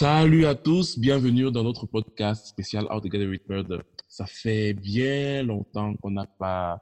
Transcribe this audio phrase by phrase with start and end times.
[0.00, 3.80] Salut à tous, bienvenue dans notre podcast spécial Out Together with Murder.
[4.08, 6.80] Ça fait bien longtemps qu'on n'a pas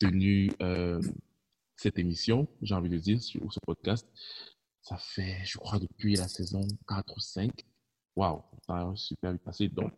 [0.00, 0.98] tenu euh,
[1.76, 4.08] cette émission, j'ai envie de dire, sur ce podcast.
[4.80, 7.52] Ça fait, je crois, depuis la saison 4 ou 5.
[8.16, 9.68] Waouh, ça a super vite passé.
[9.68, 9.92] Donc,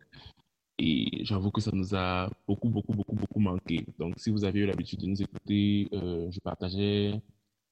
[0.79, 3.85] et j'avoue que ça nous a beaucoup, beaucoup, beaucoup, beaucoup manqué.
[3.97, 7.21] Donc, si vous avez eu l'habitude de nous écouter, euh, je partageais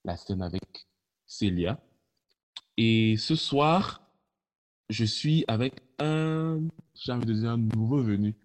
[0.06, 0.64] la scène avec
[1.26, 1.78] Célia.
[2.78, 4.07] Et ce soir,
[4.90, 6.60] je suis avec un,
[6.96, 8.36] j'ai envie de nouveau venu.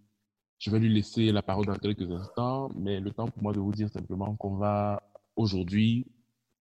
[0.58, 3.60] Je vais lui laisser la parole dans quelques instants, mais le temps pour moi de
[3.60, 5.02] vous dire simplement qu'on va
[5.36, 6.06] aujourd'hui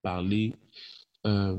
[0.01, 0.55] parler
[1.27, 1.57] euh,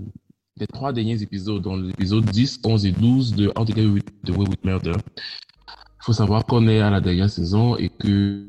[0.56, 4.02] des trois derniers épisodes, donc les épisodes 10, 11 et 12 de How to Get
[4.24, 4.92] the Way with Murder.
[4.92, 8.48] Il faut savoir qu'on est à la dernière saison et que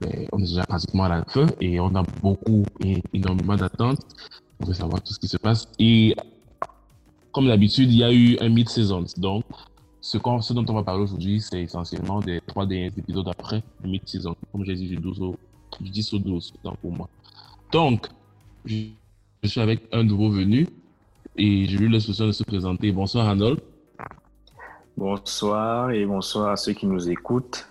[0.00, 4.00] ben, on est déjà pratiquement à la fin et on a beaucoup et énormément d'attentes.
[4.60, 5.68] On veut savoir tout ce qui se passe.
[5.78, 6.16] Et
[7.34, 9.04] comme d'habitude, il y a eu un mid-season.
[9.16, 9.44] Donc,
[10.00, 10.18] ce,
[10.52, 14.36] dont on va parler aujourd'hui, c'est essentiellement des trois derniers épisodes après le mid-season.
[14.52, 15.36] Comme j'ai dit, du, 12 au,
[15.80, 17.08] du 10 au 12 donc pour moi.
[17.72, 18.06] Donc,
[18.64, 18.86] je,
[19.44, 20.68] suis avec un nouveau venu
[21.36, 22.92] et je lui laisse de se présenter.
[22.92, 23.60] Bonsoir, Arnold.
[24.96, 27.66] Bonsoir et bonsoir à ceux qui nous écoutent.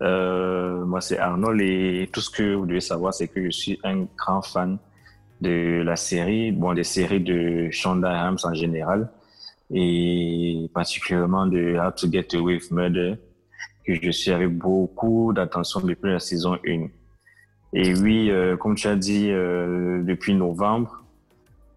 [0.00, 3.80] Euh, moi, c'est Arnold et tout ce que vous devez savoir, c'est que je suis
[3.82, 4.78] un grand fan
[5.42, 9.10] de la série, bon, des séries de Shonda Rhimes en général
[9.72, 13.14] et particulièrement de How to Get Away with Murder,
[13.86, 16.88] que je suis avec beaucoup d'attention depuis la saison 1.
[17.74, 21.02] Et oui, euh, comme tu as dit, euh, depuis novembre,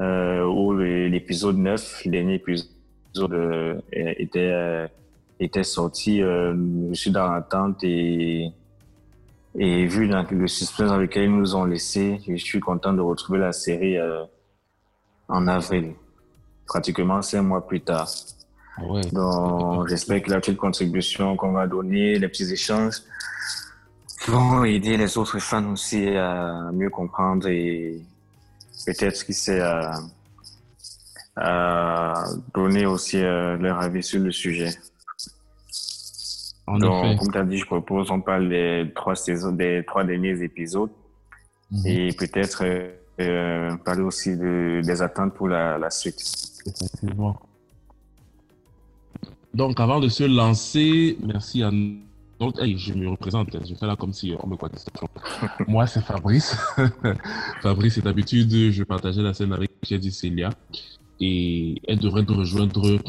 [0.01, 2.69] euh, où l'épisode 9, le dernier épisode
[3.31, 4.87] euh, était, euh,
[5.39, 6.53] était sorti, euh,
[6.89, 8.51] je suis dans l'attente et,
[9.57, 13.39] et vu le suspense dans lequel ils nous ont laissé, je suis content de retrouver
[13.39, 13.97] la série
[15.27, 15.93] en avril,
[16.66, 18.09] pratiquement cinq mois plus tard.
[18.81, 19.01] Ouais.
[19.11, 23.01] Donc, j'espère que la petite contribution qu'on va donner, les petits échanges,
[24.27, 28.01] vont aider les autres fans aussi à mieux comprendre et
[28.85, 29.99] peut-être qui sait à,
[31.35, 32.23] à
[32.53, 34.71] donner aussi euh, leur avis sur le sujet.
[36.67, 37.15] En Donc, effet.
[37.17, 40.89] comme tu as dit, je propose, on parle des trois saisons, des trois derniers épisodes
[41.71, 41.87] mm -hmm.
[41.91, 42.59] et peut-être
[43.21, 46.19] euh, parler aussi de, des attentes pour la, la suite.
[46.65, 47.35] Effectivement.
[49.53, 51.71] Donc, avant de se lancer, merci à
[52.39, 54.91] donc, hey, je me représente, je fais là comme si on me connaissait.
[55.67, 56.57] Moi, c'est Fabrice.
[57.61, 60.49] Fabrice, c'est d'habitude, je partageais la scène avec Jedi Celia
[61.21, 62.99] et elle devrait nous rejoindre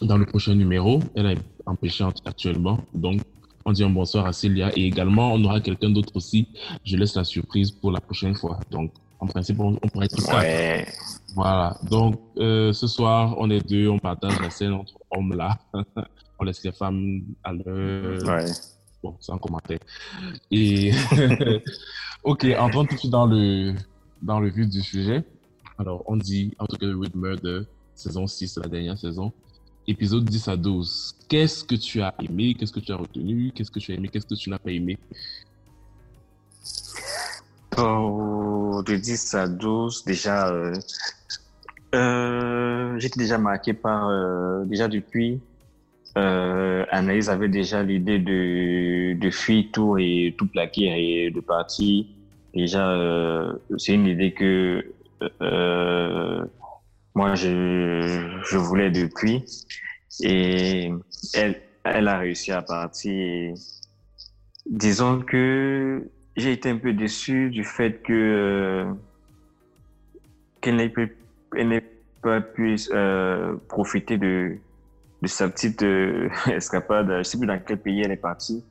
[0.00, 1.00] dans le prochain numéro.
[1.14, 2.78] Elle est empêchante actuellement.
[2.94, 3.22] Donc,
[3.64, 6.48] on dit un bonsoir à Célia et également, on aura quelqu'un d'autre aussi.
[6.84, 8.58] Je laisse la surprise pour la prochaine fois.
[8.70, 10.86] Donc, en principe, on, on pourrait être ouais.
[11.34, 11.76] Voilà.
[11.88, 15.58] Donc, euh, ce soir, on est deux, on partage la scène entre hommes là.
[16.38, 18.22] on laisse les femmes à l'heure.
[18.24, 18.50] Ouais.
[19.02, 19.78] Bon, sans commentaire.
[20.50, 20.92] Et,
[22.24, 23.74] ok, entrons tout de suite dans le,
[24.22, 25.24] dans le vif du sujet.
[25.78, 27.62] Alors, on dit How to Get Away with Murder,
[27.94, 29.32] saison 6, la dernière saison,
[29.90, 31.16] épisode 10 à 12.
[31.28, 32.54] Qu'est-ce que tu as aimé?
[32.54, 33.52] Qu'est-ce que tu as retenu?
[33.54, 34.08] Qu'est-ce que tu as aimé?
[34.08, 34.98] Qu'est-ce que tu n'as pas aimé?
[37.76, 40.74] Oh, De 10 à 12, déjà, euh,
[41.94, 45.40] euh, j'étais déjà marqué par, euh, déjà depuis,
[46.14, 52.04] Anaïs avait déjà l'idée de, de fuir tout et tout plaquer et de partir.
[52.52, 52.98] Déjà,
[53.78, 54.84] c'est une idée que
[57.20, 59.44] moi, je, je voulais depuis.
[60.22, 60.90] Et
[61.34, 63.12] elle, elle a réussi à partir.
[63.12, 63.54] Et
[64.64, 66.02] disons que
[66.38, 68.92] j'ai été un peu déçu du fait que euh,
[70.62, 71.84] qu'elle n'ait
[72.22, 74.56] pas pu euh, profiter de,
[75.20, 77.18] de sa petite euh, escapade.
[77.18, 78.64] Je sais plus dans quel pays elle est partie.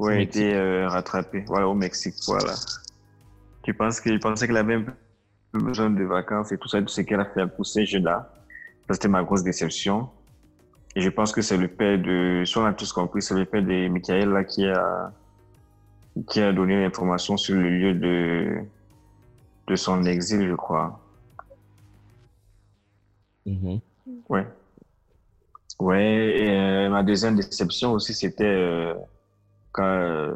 [0.00, 1.44] Où elle a été rattrapée.
[1.46, 2.16] Voilà, au Mexique.
[2.26, 2.54] Voilà.
[3.62, 4.92] Tu penses que, je pensais qu'elle avait un peu
[5.58, 8.32] besoin de vacances et tout ça, tout ce qu'elle a fait pour ces jeux-là.
[8.86, 10.08] Ça, c'était ma grosse déception.
[10.96, 13.44] Et je pense que c'est le père de, si on a tous compris, c'est le
[13.44, 15.12] père de Michael là, qui a,
[16.28, 18.62] qui a donné l'information sur le lieu de,
[19.68, 21.00] de son exil, je crois.
[23.46, 23.80] Mm -hmm.
[24.28, 24.46] Ouais.
[25.78, 26.04] Ouais,
[26.42, 28.94] et euh, ma deuxième déception aussi, c'était euh,
[29.72, 30.34] quand, euh,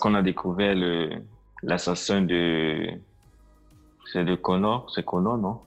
[0.00, 0.74] quand on a découvert
[1.62, 2.90] l'assassin de.
[4.12, 5.60] C'est de Connor, c'est Connor, non?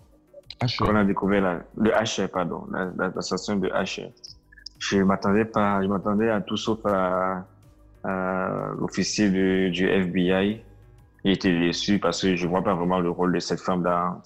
[0.62, 0.78] H.
[0.78, 2.66] Quand on a découvert la, le H, pardon,
[3.16, 4.10] l'assassin de H.
[4.80, 7.45] Je m'attendais pas, je m'attendais à tout sauf à,
[8.04, 9.30] à l'officier
[9.69, 10.62] du FBI.
[11.24, 14.22] J'ai été déçu parce que je vois pas vraiment le rôle de cette femme dans,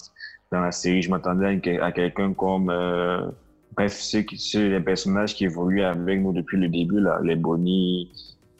[0.51, 1.03] dans la série.
[1.03, 3.27] Je m'attendais à, quelqu'un comme, euh,
[3.75, 8.11] bref, ceux, ceux, les personnages qui évoluent avec nous depuis le début, là, les Bonnie,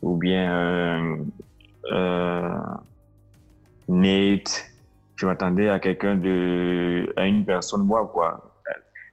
[0.03, 1.15] ou bien euh,
[1.91, 2.59] euh,
[3.87, 4.71] Nate.
[5.17, 8.53] Je m'attendais à quelqu'un de, à une personne, moi, quoi.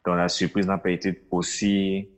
[0.04, 2.10] Dont la surprise n'a pas été aussi,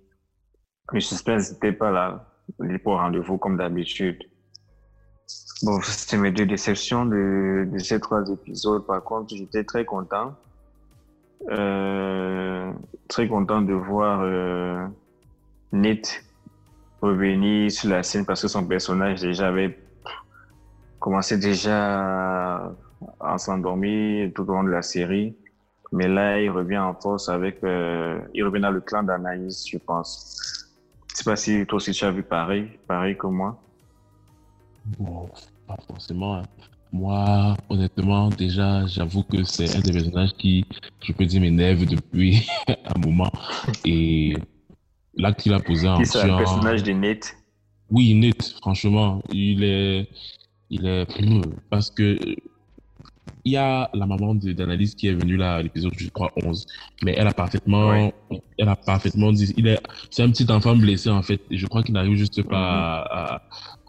[0.92, 2.26] le suspense n'était pas là.
[2.60, 4.18] Il pour rendez-vous comme d'habitude.
[5.62, 8.84] Bon, c'était mes deux déceptions de, de, ces trois épisodes.
[8.86, 10.34] Par contre, j'étais très content.
[11.50, 12.72] Euh,
[13.08, 14.84] très content de voir euh,
[15.70, 16.24] Nate
[17.02, 19.78] revenir sur la scène parce que son personnage déjà avait
[20.98, 22.72] commencé déjà
[23.20, 25.34] à s'endormir tout au long de la série.
[25.92, 29.78] Mais là, il revient en force avec, euh, il revient dans le clan d'Anaïs, je
[29.78, 30.66] pense.
[31.10, 33.58] Je sais pas si toi aussi tu as vu pareil, pareil que moi.
[34.98, 35.28] Bon,
[35.66, 36.36] pas forcément.
[36.36, 36.42] Hein.
[36.92, 40.64] Moi, honnêtement, déjà, j'avoue que c'est un des personnages qui,
[41.02, 43.30] je peux dire, m'énerve depuis un moment.
[43.84, 44.36] Et
[45.14, 47.36] là qu'il a posé en C'est un personnage de Nate?
[47.90, 49.22] Oui, Nate, franchement.
[49.30, 50.08] Il est,
[50.70, 51.06] il est,
[51.70, 52.18] parce que
[53.46, 56.66] il y a la maman d'analyse qui est venue là à l'épisode, je crois, 11.
[57.04, 58.12] Mais elle a parfaitement,
[58.58, 61.40] elle a parfaitement dit, il est, c'est un petit enfant blessé, en fait.
[61.52, 63.08] Et je crois qu'il n'arrive juste pas mm-hmm.
[63.12, 63.42] à,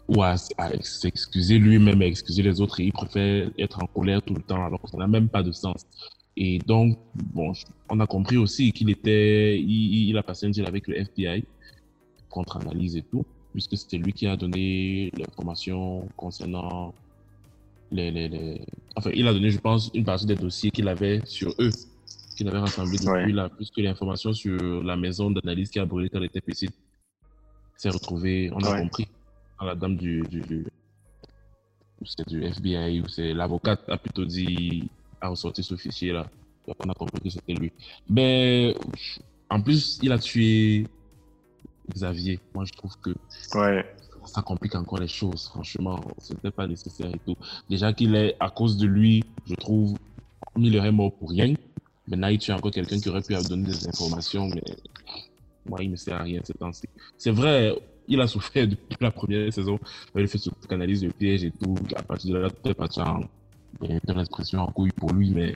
[0.06, 0.36] ou à,
[0.80, 4.64] s'excuser lui-même, à excuser les autres, et il préfère être en colère tout le temps,
[4.64, 5.84] alors que ça n'a même pas de sens.
[6.36, 6.96] Et donc,
[7.34, 7.52] bon,
[7.90, 11.42] on a compris aussi qu'il était, il, a passé un deal avec le FBI,
[12.28, 16.94] contre-analyse et tout, puisque c'était lui qui a donné l'information concernant
[17.90, 18.60] les, les, les,
[18.96, 21.70] Enfin, il a donné, je pense, une partie des dossiers qu'il avait sur eux,
[22.36, 26.18] qu'il avait rassemblés depuis là, puisque l'information sur la maison d'analyse qui a brûlé quand
[26.18, 26.74] elle était petite
[27.76, 29.06] s'est retrouvée, on a compris
[29.64, 30.66] la dame du, du,
[32.04, 34.88] c'est du FBI ou c'est l'avocate a plutôt dit
[35.20, 36.28] a ressorti ce fichier là.
[36.66, 37.72] Donc on a compris que c'était lui.
[38.08, 38.74] Mais
[39.50, 40.86] en plus, il a tué
[41.92, 42.38] Xavier.
[42.54, 43.10] Moi, je trouve que
[43.54, 43.84] ouais.
[44.28, 45.48] Ça complique encore les choses.
[45.48, 47.36] Franchement, c'était pas nécessaire et tout.
[47.68, 49.96] Déjà qu'il est à cause de lui, je trouve,
[50.56, 51.54] il aurait mort pour rien.
[52.06, 54.62] Maintenant, il tue encore quelqu'un qui aurait pu donner des informations, mais
[55.68, 56.88] moi, il ne sert à rien ces temps-ci.
[57.18, 57.74] C'est vrai,
[58.06, 59.78] il a souffert depuis la première saison.
[60.16, 61.74] Il fait ce analyse de piège et tout.
[61.96, 63.20] À partir de là, tout est parti en.
[63.82, 65.54] une l'expression en couille pour lui, mais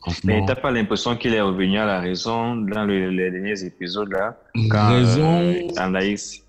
[0.00, 0.34] franchement.
[0.40, 4.38] Mais t'as pas l'impression qu'il est revenu à la raison dans les derniers épisodes là
[4.70, 5.40] Quand raison...
[5.40, 6.44] Euh, Anaïs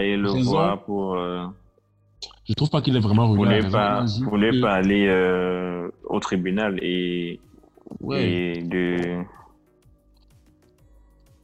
[0.00, 1.16] le voir pour.
[1.16, 1.44] Euh,
[2.48, 3.70] je trouve pas qu'il est vraiment à la raison.
[3.70, 7.40] Pas, voulait pas aller euh, au tribunal et.
[8.00, 8.30] Ouais.
[8.30, 9.24] Et de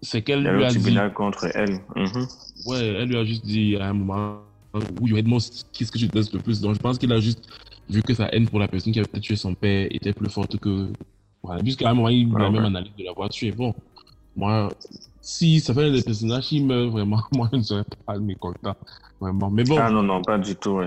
[0.00, 0.96] c'est qu'elle lui a dit.
[1.14, 1.80] contre elle.
[1.96, 2.26] Mhm.
[2.66, 4.40] Ouais, elle lui a juste dit à un moment
[5.00, 5.38] oui, honnêtement,
[5.72, 6.60] qu'est-ce que je déteste le plus?
[6.60, 7.48] Donc, je pense qu'il a juste
[7.88, 10.58] vu que sa haine pour la personne qui avait tué son père était plus forte
[10.58, 10.88] que.
[11.42, 13.50] Voilà, puisqu'à un moment, il a même analysé de l'avoir tué.
[13.52, 13.74] Bon,
[14.36, 14.68] moi,
[15.20, 18.76] si ça fait des personnages qui meurent vraiment, moi, je ne serais pas mécontent.
[19.20, 19.50] Vraiment.
[19.50, 19.76] Mais bon.
[19.78, 20.80] Ah non, non, pas du tout.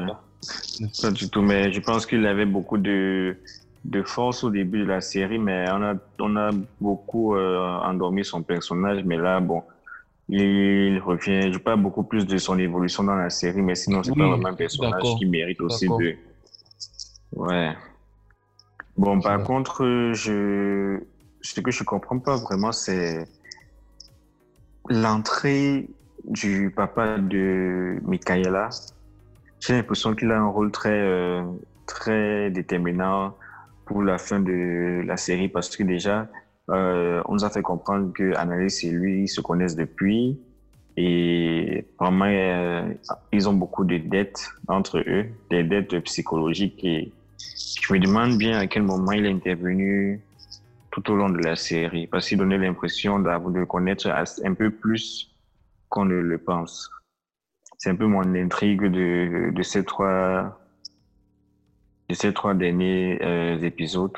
[1.01, 1.41] Pas du tout.
[1.41, 3.37] Mais je pense qu'il avait beaucoup de
[3.83, 8.23] de force au début de la série, mais on a, on a beaucoup euh, endormi
[8.23, 9.03] son personnage.
[9.03, 9.63] Mais là, bon,
[10.29, 11.51] il revient.
[11.51, 14.49] Je parle beaucoup plus de son évolution dans la série, mais sinon, c'est pas vraiment
[14.49, 16.15] un personnage qui mérite aussi de.
[17.33, 17.75] Ouais.
[18.97, 20.99] Bon, par contre, je...
[21.41, 23.27] ce que je comprends pas vraiment, c'est
[24.89, 25.87] l'entrée
[26.25, 28.69] du papa de Michaela.
[29.59, 31.43] J'ai l'impression qu'il a un rôle très, euh,
[31.85, 33.35] très déterminant
[33.85, 36.27] pour la fin de la série parce que déjà,
[36.69, 40.39] euh, on nous a fait comprendre que Annalise et lui se connaissent depuis
[40.97, 42.93] et vraiment, euh,
[43.31, 47.11] ils ont beaucoup de dettes entre eux, des dettes psychologiques et
[47.81, 50.21] je me demande bien à quel moment il est intervenu
[50.91, 55.31] tout au long de la série parce qu'il donnait l'impression de connaître un peu plus
[55.89, 56.89] qu'on ne le pense.
[57.77, 60.57] C'est un peu mon intrigue de, de ces trois
[62.13, 64.15] ces trois derniers euh, épisodes.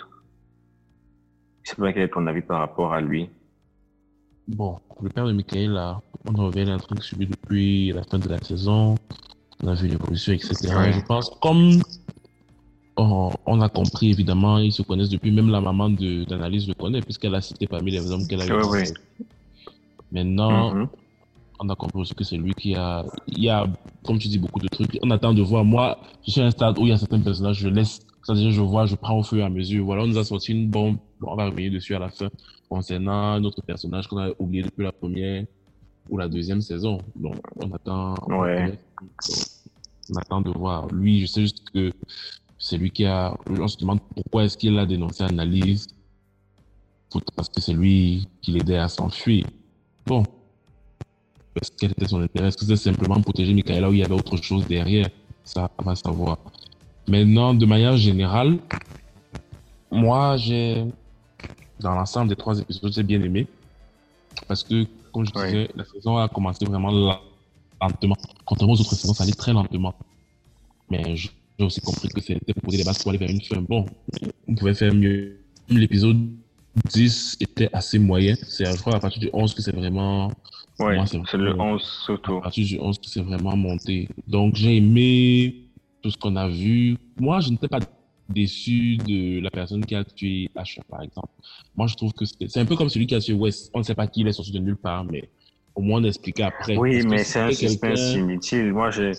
[1.63, 3.30] Je sais pas quel est ton avis par rapport à lui.
[4.48, 8.20] Bon, le père de Michael, là, on revient à un truc subi depuis la fin
[8.20, 8.96] de la saison.
[9.62, 10.56] On a vu l'évolution, etc.
[10.92, 11.82] Je pense, comme
[12.97, 17.35] on, a compris, évidemment, ils se connaissent depuis, même la maman d'analyse le connaît, puisqu'elle
[17.35, 18.93] a cité parmi les hommes qu'elle a eu.
[20.12, 20.88] Maintenant, mm-hmm
[21.63, 23.05] on a compris aussi que c'est lui qui a.
[23.27, 23.67] Il y a,
[24.05, 24.97] comme tu dis, beaucoup de trucs.
[25.01, 25.63] On attend de voir.
[25.63, 28.01] Moi, je suis à un stade où il y a certains personnages, je laisse.
[28.23, 29.85] C'est-à-dire, je vois, je prends au fur et à mesure.
[29.85, 30.97] Voilà, on nous a sorti une bombe.
[31.21, 32.29] on va revenir dessus à la fin.
[32.69, 35.45] Concernant notre personnage qu'on a oublié depuis la première
[36.09, 37.00] ou la deuxième saison.
[37.15, 38.15] Donc, on attend.
[38.27, 38.77] Ouais.
[40.12, 40.88] On attend de voir.
[40.88, 41.91] Lui, je sais juste que
[42.63, 43.36] c'est lui qui a.
[43.50, 45.88] On se demande pourquoi est-ce qu'il a dénoncé Analyse
[47.36, 49.46] parce que c'est lui qui l'aidait à s'enfuir.
[50.05, 50.24] Bon.
[51.53, 52.48] Parce quel était son intérêt?
[52.48, 55.10] Est-ce que c'est simplement protéger Michaela ou il y avait autre chose derrière?
[55.43, 56.39] Ça, on va savoir.
[57.08, 58.58] Maintenant, de manière générale,
[59.91, 60.86] moi, j'ai,
[61.82, 63.46] dans l'ensemble des trois épisodes, j'ai bien aimé.
[64.48, 67.20] Parce que, comme je disais, la saison a commencé vraiment
[67.79, 68.15] lentement.
[68.46, 69.93] Contrairement aux autres saisons, ça allait très lentement.
[70.89, 71.15] Mais
[71.60, 73.62] j'ai aussi compris que c'était pour poser les bases pour aller vers une fin.
[73.62, 73.86] Bon,
[74.48, 75.39] on pouvait faire mieux.
[75.69, 76.29] L'épisode
[76.91, 78.36] 10 était assez moyen.
[78.41, 80.31] C'est, je crois, à partir du 11 que c'est vraiment.
[80.79, 82.38] Ouais, c'est le 11 surtout.
[82.38, 84.10] À partir du 11 que c'est vraiment monté.
[84.27, 85.55] Donc, j'ai aimé
[86.01, 86.98] tout ce qu'on a vu.
[87.19, 87.79] Moi, je n'étais pas
[88.29, 91.29] déçu de la personne qui a tué Asher, par exemple.
[91.75, 93.69] Moi, je trouve que c'est un peu comme celui qui a tué West.
[93.74, 95.29] On ne sait pas qui il est sorti de nulle part, mais
[95.75, 96.77] au moins on expliquer après.
[96.77, 98.74] Oui, mais c'est un suspense inutile.
[98.74, 99.13] Moi, je...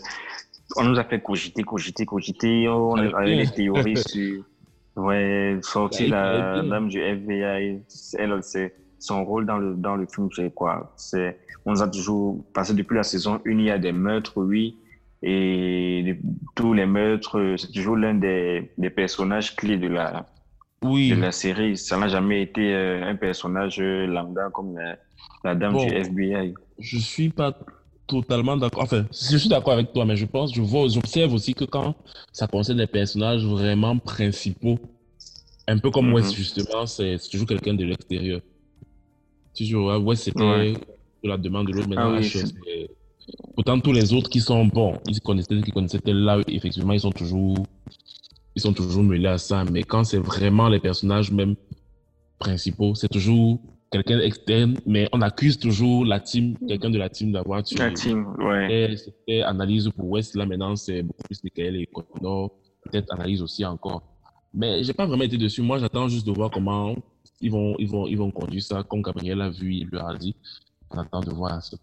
[0.76, 2.68] on nous a fait cogiter, cogiter, cogiter.
[2.68, 4.44] On avait des théories sur.
[4.96, 7.82] Ouais, sortir la dame du FBI,
[8.16, 10.92] elle, c'est son rôle dans le, dans le film, c'est quoi?
[10.96, 14.34] C'est, on nous a toujours passé depuis la saison 1, il y a des meurtres,
[14.36, 14.76] oui,
[15.22, 16.16] et
[16.54, 20.26] tous les meurtres, c'est toujours l'un des, des, personnages clés de la,
[20.82, 21.10] oui.
[21.10, 21.76] de la série.
[21.76, 24.78] Ça n'a jamais été euh, un personnage lambda comme
[25.42, 26.54] la, dame du FBI.
[26.78, 27.52] Je suis pas
[28.06, 28.84] totalement d'accord.
[28.84, 31.94] Enfin, je suis d'accord avec toi, mais je pense, je vois, j'observe aussi que quand
[32.32, 34.78] ça concerne des personnages vraiment principaux,
[35.66, 36.36] un peu comme West, mm-hmm.
[36.36, 38.40] justement, c'est toujours quelqu'un de l'extérieur.
[39.56, 40.40] Toujours, West, c'était
[41.24, 42.88] de la demande de l'autre, mais ah, oui,
[43.54, 47.12] Pourtant, tous les autres qui sont bons, ils connaissaient, qui connaissaient là, effectivement, ils sont
[47.12, 47.56] toujours,
[48.54, 49.64] ils sont toujours mêlés à ça.
[49.64, 51.54] Mais quand c'est vraiment les personnages même
[52.38, 53.60] principaux, c'est toujours
[53.94, 57.78] quelqu'un externe, mais on accuse toujours la team, quelqu'un de la team d'avoir tué.
[57.78, 58.96] La team, ouais.
[58.96, 62.50] C'était analyse pour West, là maintenant c'est beaucoup plus Michael et Connor,
[62.82, 64.02] peut-être analyse aussi encore.
[64.52, 65.62] Mais j'ai pas vraiment été dessus.
[65.62, 66.94] Moi, j'attends juste de voir comment
[67.40, 70.14] ils vont, ils vont, ils vont conduire ça, comme Gabriel a vu, il lui a
[70.14, 70.36] dit.
[70.90, 71.76] On attend de voir ça.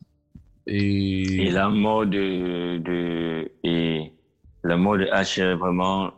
[0.68, 1.50] Et...
[1.52, 4.14] la mort de, de, et
[4.64, 6.12] la mort de H, vraiment,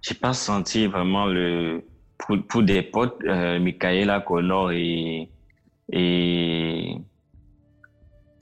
[0.00, 1.82] j'ai pas senti vraiment le,
[2.18, 5.28] pour, pour des potes, euh, Michaela Connor et,
[5.92, 6.96] et,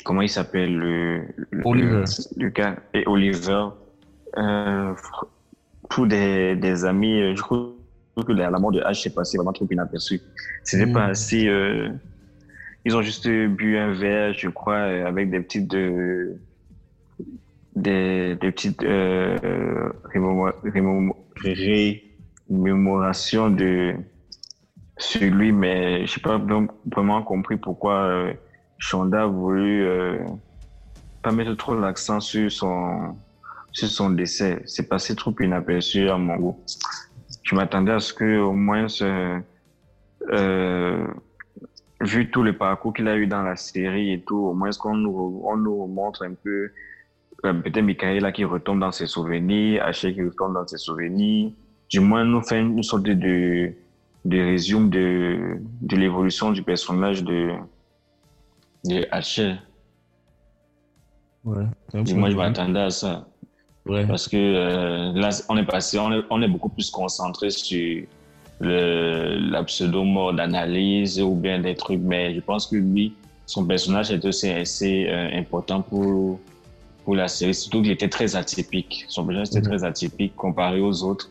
[0.04, 1.22] comment il s'appelle le,
[1.64, 2.04] Oliver.
[2.36, 3.68] Le, gars, et Oliver,
[4.36, 4.94] euh,
[5.90, 7.74] pour des, des amis, euh, je trouve
[8.26, 10.20] que la, mort de H s'est passée vraiment trop inaperçue.
[10.62, 10.92] C'était mm.
[10.92, 11.88] pas assez, euh,
[12.84, 16.36] ils ont juste bu un verre, je crois, avec des petites de,
[17.76, 19.90] des, des petites euh,
[22.48, 23.94] rémémorations de
[24.96, 26.40] sur lui, mais je n'ai pas
[26.92, 28.32] vraiment compris pourquoi euh,
[28.78, 30.18] Shonda a voulu euh,
[31.22, 33.16] pas mettre trop l'accent sur son
[33.72, 34.62] sur son décès.
[34.66, 36.60] C'est passé trop inaperçu à mon goût.
[37.42, 39.40] Je m'attendais à ce que au moins ce,
[40.30, 41.06] euh,
[42.00, 44.94] vu tout le parcours qu'il a eu dans la série et tout, au moins qu'on
[44.94, 46.70] nous, on nous montre un peu
[47.44, 51.50] euh, peut-être Michaela qui retombe dans ses souvenirs, Haché qui retombe dans ses souvenirs,
[51.90, 53.72] du moins nous fait une sorte de,
[54.25, 57.52] de résumé de, de l'évolution du personnage de,
[58.85, 59.07] de.
[61.45, 61.64] Ouais,
[62.14, 63.26] moins, je m'attendais à ça.
[63.87, 64.07] Ouais.
[64.07, 68.04] Parce que euh, là, on est passé, on est, on est beaucoup plus concentré sur
[68.61, 73.12] le, la pseudo-mode d'analyse ou bien des trucs, mais je pense que lui,
[73.45, 76.40] son personnage est aussi assez euh, important pour,
[77.04, 79.04] pour la série, surtout qu'il était très atypique.
[79.09, 79.64] Son personnage était mhm.
[79.66, 81.31] très atypique comparé aux autres.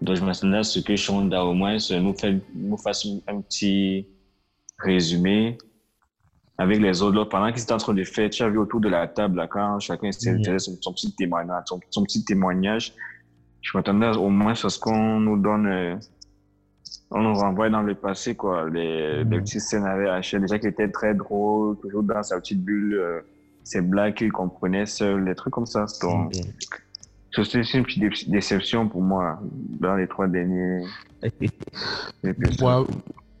[0.00, 4.06] Donc je m'attendais à ce que Shonda au moins nous, fait, nous fasse un petit
[4.78, 5.58] résumé
[6.56, 7.24] avec les autres.
[7.24, 9.80] Pendant qu'ils étaient en train de faire, tu as vu autour de la table, quand
[9.80, 12.94] chacun s'intéresse son, petit témoignage, son, petit témoignage,
[13.60, 15.96] je m'attendais au moins à ce qu'on nous donne euh,
[17.10, 18.68] on nous renvoie dans le passé, quoi.
[18.68, 19.30] Les, mm.
[19.30, 23.20] petites scènes avec H, déjà qui était très drôle, toujours dans sa petite bulle, euh,
[23.64, 25.86] ses blagues qu'il comprenait seul, des trucs comme ça.
[26.02, 26.40] Donc, mm.
[27.32, 29.38] C'est une petite déception pour moi
[29.80, 30.84] dans les trois derniers
[32.60, 32.86] moi,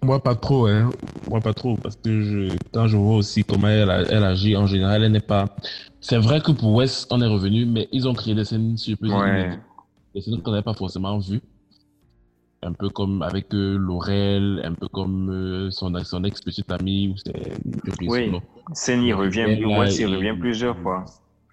[0.02, 0.90] moi, pas trop, hein.
[1.28, 4.66] Moi, pas trop, parce que je, quand je vois aussi comment elle, elle agit, en
[4.66, 5.46] général, elle n'est pas.
[6.00, 9.12] C'est vrai que pour West, on est revenu, mais ils ont créé des scènes surprises.
[9.12, 9.58] Ouais.
[10.14, 11.40] Des scènes qu'on n'avait pas forcément vues
[12.62, 17.14] un peu comme avec euh, Laurel, un peu comme euh, son, son ex-petite amie.
[18.02, 18.32] Oui,
[18.72, 21.04] Seni revient, il revient plusieurs fois.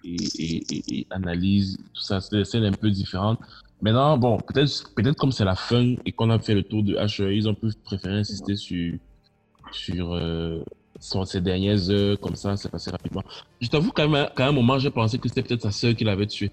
[0.04, 3.40] Et, et, et, analyse tout ça, c'est des scènes un peu différentes.
[3.82, 6.94] Maintenant, bon, peut-être peut comme c'est la fin et qu'on a fait le tour de
[6.94, 8.94] HE, ils ont pu préférer insister sur,
[9.72, 10.62] sur, euh,
[10.98, 13.22] sur ces dernières heures, comme ça, c'est passé rapidement.
[13.60, 16.26] Je t'avoue qu'à un, un moment, j'ai pensé que c'était peut-être sa sœur qui l'avait
[16.26, 16.50] tué.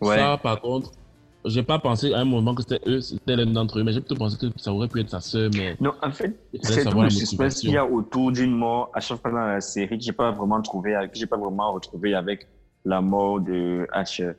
[0.00, 0.16] Ouais.
[0.16, 0.90] Ça, par contre,
[1.44, 4.00] j'ai pas pensé à un moment que c'était eux, c'était l'un d'entre eux, mais j'ai
[4.00, 5.76] plutôt pensé que ça aurait pu être sa sœur, mais.
[5.80, 9.20] Non, en fait, c'est tout le suspense qu'il y a autour d'une mort à chaque
[9.20, 12.46] fois dans la série que j'ai pas vraiment trouvé, que j'ai pas vraiment retrouvé avec
[12.84, 14.32] la mort de Hatcher.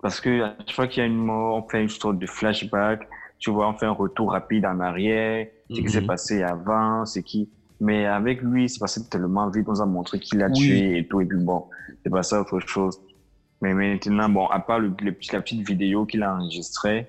[0.00, 2.26] Parce que à chaque fois qu'il y a une mort, on fait une sorte de
[2.26, 5.88] flashback, tu vois, on fait un retour rapide en arrière, ce qui Mhm.
[5.88, 7.48] s'est passé avant, c'est qui.
[7.80, 10.54] Mais avec lui, c'est passé tellement vite, on nous a montré qu'il a Oui.
[10.66, 11.64] tué et tout, et puis bon,
[12.02, 12.98] c'est passé à autre chose.
[13.60, 17.06] Mais maintenant, bon, à part le, le la petite vidéo qu'il a enregistrée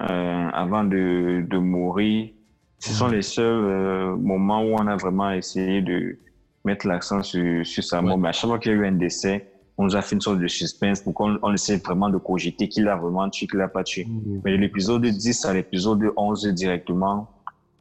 [0.00, 2.30] euh, avant de, de mourir,
[2.78, 3.12] ce sont Mhm.
[3.14, 6.18] les seuls euh, moments où on a vraiment essayé de
[6.64, 8.16] mettre l'accent sur, sur sa mort.
[8.16, 8.22] Ouais.
[8.22, 9.48] Mais à chaque fois qu'il y a eu un décès,
[9.78, 12.68] on nous a fait une sorte de suspense pour qu'on on essaie vraiment de cogiter
[12.68, 14.06] qu'il a vraiment tué, qu'il n'a pas tué.
[14.44, 17.30] Mais de l'épisode 10 à l'épisode 11 directement,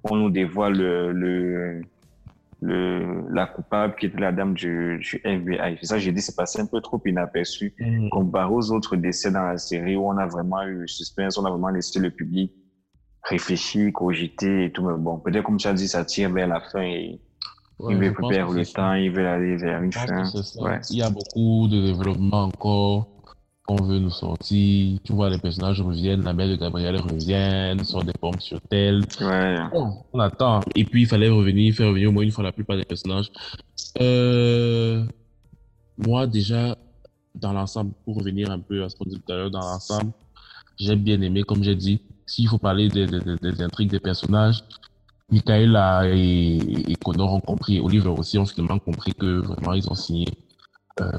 [0.06, 1.82] on nous dévoile le, le,
[2.62, 5.78] le- la coupable qui était la dame du, du FBI.
[5.82, 8.10] Ça j'ai dit, c'est passé un peu trop inaperçu Mhm.
[8.10, 11.46] comparé aux autres décès dans la série où on a vraiment eu le suspense, on
[11.46, 12.52] a vraiment laissé le public
[13.24, 14.84] réfléchir, cogiter et tout.
[14.84, 17.20] Mais bon, peut-être comme tu as dit, ça tire vers la fin et
[17.80, 18.74] Ouais, il veut perdre le ça.
[18.74, 20.24] temps, il veut aller vers une fin.
[20.60, 20.80] Ouais.
[20.92, 23.08] Il y a beaucoup de développement encore
[23.76, 25.00] qu'on veut nous sortir.
[25.04, 29.04] Tu vois, les personnages reviennent, la mère de Gabriel revient, sort des pommes sur tel.
[29.22, 29.58] Ouais.
[29.72, 30.62] Bon, on attend.
[30.76, 33.32] Et puis, il fallait revenir, faire revenir au moins une fois la plupart des personnages.
[34.00, 35.06] Euh,
[35.98, 36.78] moi, déjà,
[37.36, 40.12] dans l'ensemble, pour revenir un peu à ce qu'on disait tout à l'heure, dans l'ensemble,
[40.78, 44.00] j'ai bien aimé, comme j'ai dit, s'il faut parler des, des, des- des intrigues des
[44.00, 44.64] personnages,
[45.30, 49.96] Michaela et, et Connor ont compris, Oliver aussi ont finalement compris que vraiment ils ont
[49.96, 50.26] signé
[51.00, 51.10] euh,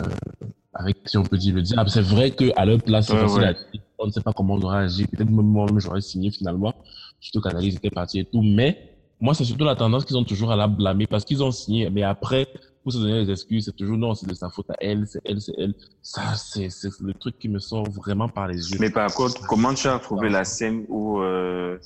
[0.74, 1.90] avec, si on peut dire, le diable.
[1.90, 3.46] C'est vrai qu'à leur place, c'est Ouais, facile ouais.
[3.48, 3.62] à dire.
[3.98, 5.06] On ne sait pas comment on aurait agi.
[5.06, 6.74] Peut-être même moi-même, j'aurais signé finalement,
[7.20, 8.42] surtout qu'Analyse était partie et tout.
[8.42, 11.52] Mais moi, c'est surtout la tendance qu'ils ont toujours à la blâmer parce qu'ils ont
[11.52, 11.88] signé.
[11.90, 12.46] Mais après,
[12.82, 15.20] pour se donner les excuses, c'est toujours non, c'est de sa faute à elle, c'est
[15.24, 15.74] elle, c'est elle.
[16.02, 16.68] Ça, c'est
[17.00, 18.78] le truc qui me sort vraiment par les yeux.
[18.80, 21.78] Mais par contre, comment tu as trouvé la scène où euh,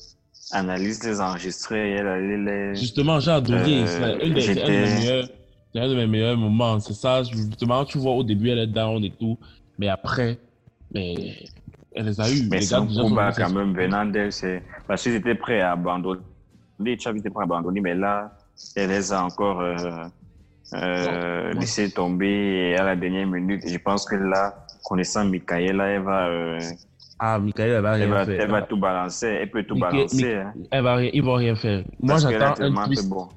[0.53, 2.75] Analyse les enregistrait et elle allait les...
[2.77, 3.83] Justement, j'ai adoré.
[3.83, 3.87] Euh,
[4.41, 5.25] c'est un, des-
[5.77, 6.81] c'est un de mes meilleurs, moments.
[6.81, 9.39] C'est ça, justement, tu vois, au début, elle est down et tout.
[9.79, 10.39] Mais après,
[10.95, 11.15] mais
[11.95, 12.49] elle les a eu.
[12.51, 14.33] Mais c'est un quand même venant d'elle.
[14.33, 16.23] c'est- Parce qu'ils étaient prêts à abandonner.
[16.99, 18.33] Chavi était prêt à abandonner, mais là,
[18.75, 19.77] elle les a encore euh,
[20.75, 21.61] euh, Non.
[21.61, 23.63] laissé tomber à la dernière minute.
[23.65, 26.59] Et je pense que là, connaissant Michaela, elle va, euh,
[27.19, 28.41] Ah, Michael, elle va elle rien va, faire.
[28.41, 29.27] elle va tout balancer.
[29.27, 30.35] Elle peut tout Michael- balancer.
[30.37, 30.53] Hein.
[30.71, 31.83] Elle va ils vont rien faire.
[32.01, 33.09] Moi, j'attends un twist.
[33.09, 33.29] bon.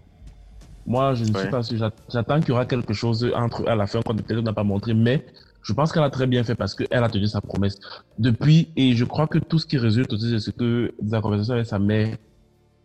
[0.90, 1.78] Moi, je ne suis pas sûr.
[1.78, 4.64] J'att- J'attends qu'il y aura quelque chose entre à la fin qu'on peut-être n'a pas
[4.64, 5.26] montré, mais
[5.62, 7.78] je pense qu'elle a très bien fait parce qu'elle a tenu sa promesse
[8.18, 8.74] depuis.
[8.76, 11.54] Et je crois que tout ce qui résulte aussi de ce que de la conversation
[11.54, 12.18] avec sa mère,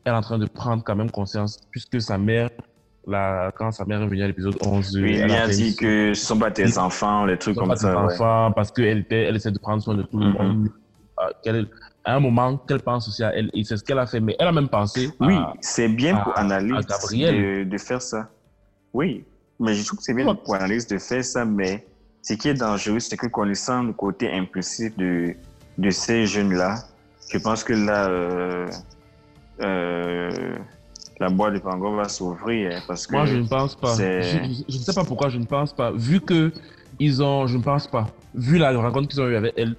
[0.04, 2.50] elle est en train de prendre quand même conscience, puisque sa mère,
[3.06, 6.26] la, quand sa mère est venue à l'épisode 11, Oui, elle a dit que ce
[6.26, 7.96] sont pas tes enfants, les trucs comme pas ça.
[8.04, 8.12] ouais.
[8.14, 10.32] enfants parce qu'elle était, elle essaie de prendre soin de tout le Mhm.
[10.32, 10.68] monde.
[11.20, 11.64] Euh,
[12.04, 14.20] à un moment, qu'elle pense aussi à elle, et c'est ce qu'elle a fait.
[14.20, 18.28] Mais elle a même pensé Oui, c'est bien pour Analyse de, de faire ça.
[18.92, 19.24] Oui,
[19.58, 21.86] mais je trouve que c'est bien pour Analyse de faire ça, mais
[22.22, 25.34] ce qui est dangereux, c'est que connaissant le côté impulsif de,
[25.78, 26.76] de ces jeunes-là,
[27.30, 28.66] je pense que là, euh,
[29.62, 30.56] euh,
[31.20, 33.94] la boîte de Pango va s'ouvrir hein, parce que Moi, je ne pense pas.
[33.96, 35.90] je- je ne sais pas pourquoi je ne pense pas.
[35.92, 36.52] Vu que
[36.98, 38.06] ils ont, je ne pense pas.
[38.34, 39.76] Vu la rencontre qu'ils ont eue avec elle,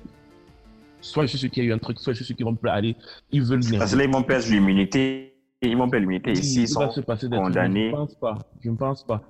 [1.05, 2.45] soit je suis sûr qu'il y a eu un truc, soit je suis sûr qu'ils
[2.45, 2.95] vont plus aller.
[3.31, 5.33] Ils veulent parce que là, ils vont perdre l'immunité.
[5.61, 6.31] Ils vont perdre l'immunité.
[6.31, 7.89] Ici, ils sont se passer condamnés.
[7.89, 8.37] Je ne pense pas.
[8.61, 9.21] Je ne pense pas.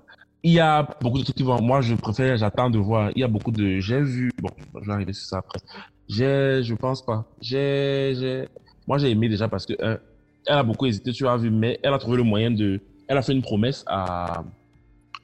[0.43, 1.61] Il y a beaucoup de trucs qui vont.
[1.61, 3.11] Moi, je préfère, j'attends de voir.
[3.15, 3.79] Il y a beaucoup de.
[3.79, 4.31] J'ai vu.
[4.41, 4.49] Bon,
[4.81, 5.59] je vais arriver sur ça après.
[6.07, 7.25] J'ai, je pense pas.
[7.41, 8.47] J'ai, j'ai.
[8.88, 9.97] Moi, j'ai aimé déjà parce que euh,
[10.45, 12.79] elle a beaucoup hésité, tu as vu, mais elle a trouvé le moyen de.
[13.07, 14.43] Elle a fait une promesse à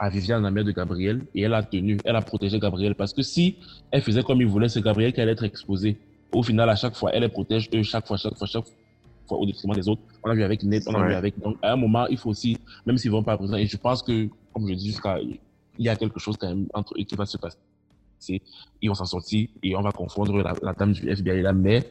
[0.02, 3.14] à Viviane, la mère de Gabriel, et elle a tenu, elle a protégé Gabriel parce
[3.14, 3.58] que si
[3.92, 6.00] elle faisait comme il voulait, c'est Gabriel qui allait être exposé.
[6.34, 8.66] Au final, à chaque fois, elle les protège eux, chaque fois, chaque fois, chaque
[9.28, 10.02] fois, au détriment des autres.
[10.24, 11.08] On a vu avec Ned, on a Ouais.
[11.10, 11.40] vu avec.
[11.40, 14.02] Donc, à un moment, il faut aussi, même s'ils vont pas présent, et je pense
[14.04, 15.40] que, comme je dis jusqu'à, il
[15.86, 17.58] y a quelque chose quand même entre eux qui va se passer.
[18.82, 21.84] Ils vont s'en sortir et on va confondre la, la dame du FBI là, mais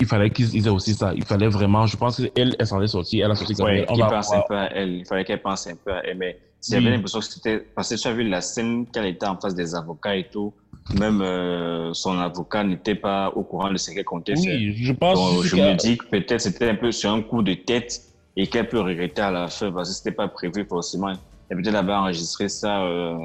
[0.00, 1.14] il fallait qu'ils aient aussi ça.
[1.14, 3.82] Il fallait vraiment, je pense qu'elle, elle s'en est sortie, elle a sorti Gabriel.
[3.82, 4.94] Ouais, on va pense un peu à elle.
[4.96, 6.18] Il fallait qu'elle pense un peu à elle.
[6.18, 6.90] Mais j'avais Oui.
[6.90, 7.58] l'impression que c'était.
[7.60, 10.52] Parce que tu as vu la scène qu'elle était en face des avocats et tout.
[10.92, 14.54] Même euh, son avocat n'était pas au courant de ce qu'elle comptait faire.
[14.54, 17.42] Oui, je pense Donc, je me dis que peut-être c'était un peu sur un coup
[17.42, 18.00] de tête
[18.36, 21.12] et qu'elle peut regretter à la fin parce que c'était pas prévu forcément.
[21.50, 23.16] Et peut-être avait enregistré ça, euh,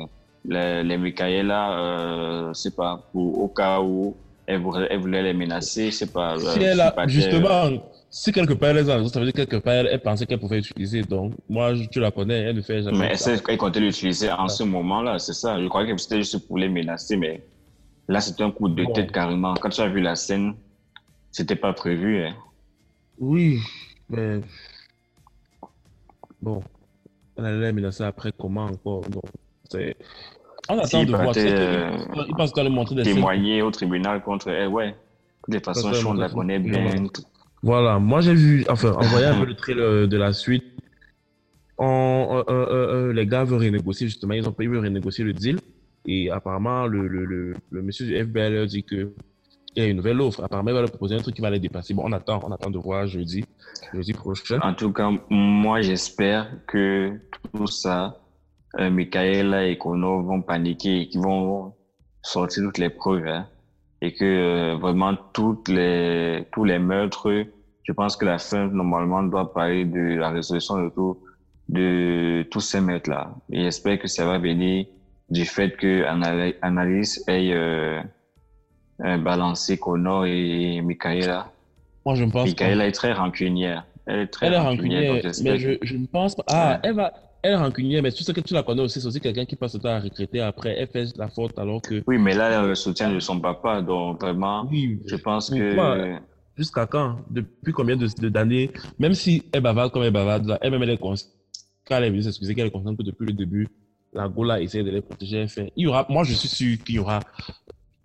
[0.45, 5.33] les, les Michaela, euh, c'est pas, pour, au cas où elle voulait, elle voulait les
[5.33, 6.35] menacer, je sais pas.
[6.35, 7.69] euh, si elle a, justement,
[8.11, 10.01] si quelque part elle les a enregistrés, ça veut dire que quelque part elle, elle
[10.01, 11.03] pensait qu'elle pouvait utiliser.
[11.03, 13.37] Donc, moi, je- tu la connais, elle ne fait jamais Mais ça.
[13.37, 15.19] qu'elle comptait l'utiliser en ce moment-là?
[15.19, 15.61] C'est ça.
[15.61, 17.45] Je croyais que c'était juste pour les menacer, mais
[18.07, 18.93] là, c'était un coup de Bon.
[18.93, 19.53] tête carrément.
[19.55, 20.55] Quand tu as vu la scène,
[21.31, 22.23] C'était pas prévu.
[22.25, 22.35] Hein.
[23.19, 23.59] Oui,
[24.09, 24.39] mais
[26.41, 26.63] bon,
[27.37, 29.01] on allait menacer après comment encore?
[29.01, 29.23] Donc,
[29.69, 29.95] c'est...
[30.69, 31.33] On attend de voir.
[31.37, 34.95] Euh, il pense qu'elle montrer des témoigner au tribunal contre elle, ouais.
[35.47, 37.05] De toute façon, on la connaît bien.
[37.61, 40.63] Voilà, moi j'ai vu, enfin, en voyant un peu le trailer de la suite,
[41.77, 45.59] on, euh, euh, les gars veulent renégocier justement, ils ont pas veulent renégocier le deal.
[46.05, 49.13] Et apparemment, le, le, le, monsieur du FBI leur dit que
[49.75, 50.43] il y a une nouvelle offre.
[50.43, 51.93] Apparemment, il va leur proposer un truc qui va les dépasser.
[51.93, 53.45] Bon, on attend, on attend de voir jeudi,
[53.93, 54.59] jeudi prochain.
[54.61, 57.19] En tout cas, moi, j'espère que
[57.53, 58.19] tout ça,
[58.79, 61.75] euh, Michaela et Kono vont paniquer et qu'ils vont
[62.23, 63.27] sortir toutes les preuves.
[63.27, 63.47] Hein,
[64.01, 67.45] et que euh, vraiment, toutes les, tous les meurtres,
[67.83, 71.17] je pense que la fin, normalement, doit parler de la résolution de, tout,
[71.67, 73.31] de tous ces meurtres-là.
[73.51, 74.85] Et j'espère que ça va venir
[75.29, 76.03] du fait que
[76.61, 77.51] Annalise ait...
[77.53, 78.01] Euh,
[79.05, 81.49] euh, balancer Connor et Michaela.
[82.05, 83.85] Moi, je pense Michaela est très rancunière.
[84.05, 85.13] Elle est très elle rancunière.
[85.13, 86.43] Rancunière mais je, je, ne pense pas.
[86.49, 87.13] Ah, elle va.
[87.41, 88.99] Elle est rancunière, mais tu sais que tu la connais aussi.
[88.99, 90.75] C'est aussi quelqu'un qui passe le temps à regretter après.
[90.77, 92.03] Elle fait la faute alors que.
[92.05, 93.81] Oui, mais là, elle a le soutien de son papa.
[93.81, 96.17] Donc, vraiment, oui, je pense que.
[96.57, 97.19] Jusqu'à quand?
[97.29, 101.31] Depuis combien d'années de, Même si elle bavarde comme elle bavarde, elle-même, elle est consciente.
[101.87, 103.67] Quand elle est venue s'excuser, qu'elle est consciente que depuis le début,
[104.11, 105.47] la Gola essaie de les protéger.
[105.47, 105.71] Fait.
[105.77, 107.21] Il y aura, moi, je suis sûr qu'il y aura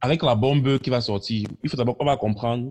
[0.04, 2.70] avec la bombe qui va sortir, il faut d'abord qu'on va comprendre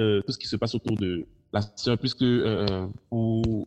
[0.00, 3.64] euh, tout ce qui se passe autour de la sœur, puisque euh, pour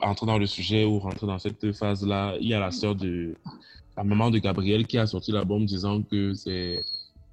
[0.00, 3.34] entrer dans le sujet ou rentrer dans cette phase-là, il y a la sœur de
[3.96, 6.82] la maman de Gabriel qui a sorti la bombe disant que c'est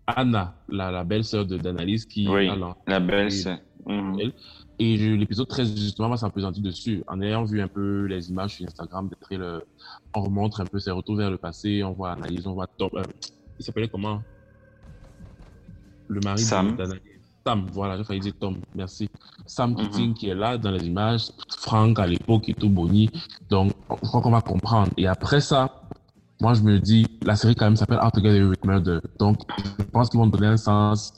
[0.06, 2.50] Anna, la, la belle-sœur d'Analyse, qui oui,
[2.88, 3.60] la belle-sœur.
[3.86, 4.32] Mhm.
[4.80, 7.04] Et l'épisode 13, justement, va s'appesantir dessus.
[7.08, 9.62] En ayant vu un peu les images sur Instagram, des trailers,
[10.14, 12.94] on remonte un peu ses retours vers le passé, on voit Analyse, on voit Top,
[12.94, 13.04] euh,
[13.60, 14.22] il s'appelait comment?
[16.08, 16.78] Le mari Sam.
[17.48, 19.08] Sam, voilà, j'ai dire Tom, merci.
[19.46, 20.14] Sam Mhm.
[20.16, 21.28] qui est là dans les images,
[21.60, 23.10] Franck à l'époque et tout, Bonnie.
[23.50, 24.92] Donc, je crois qu'on va comprendre.
[24.98, 25.82] Et après ça,
[26.42, 29.00] moi, je me dis, la série quand même s'appelle How to Get Away with Murder.
[29.18, 29.38] Donc,
[29.80, 31.14] je pense qu'ils vont donner un sens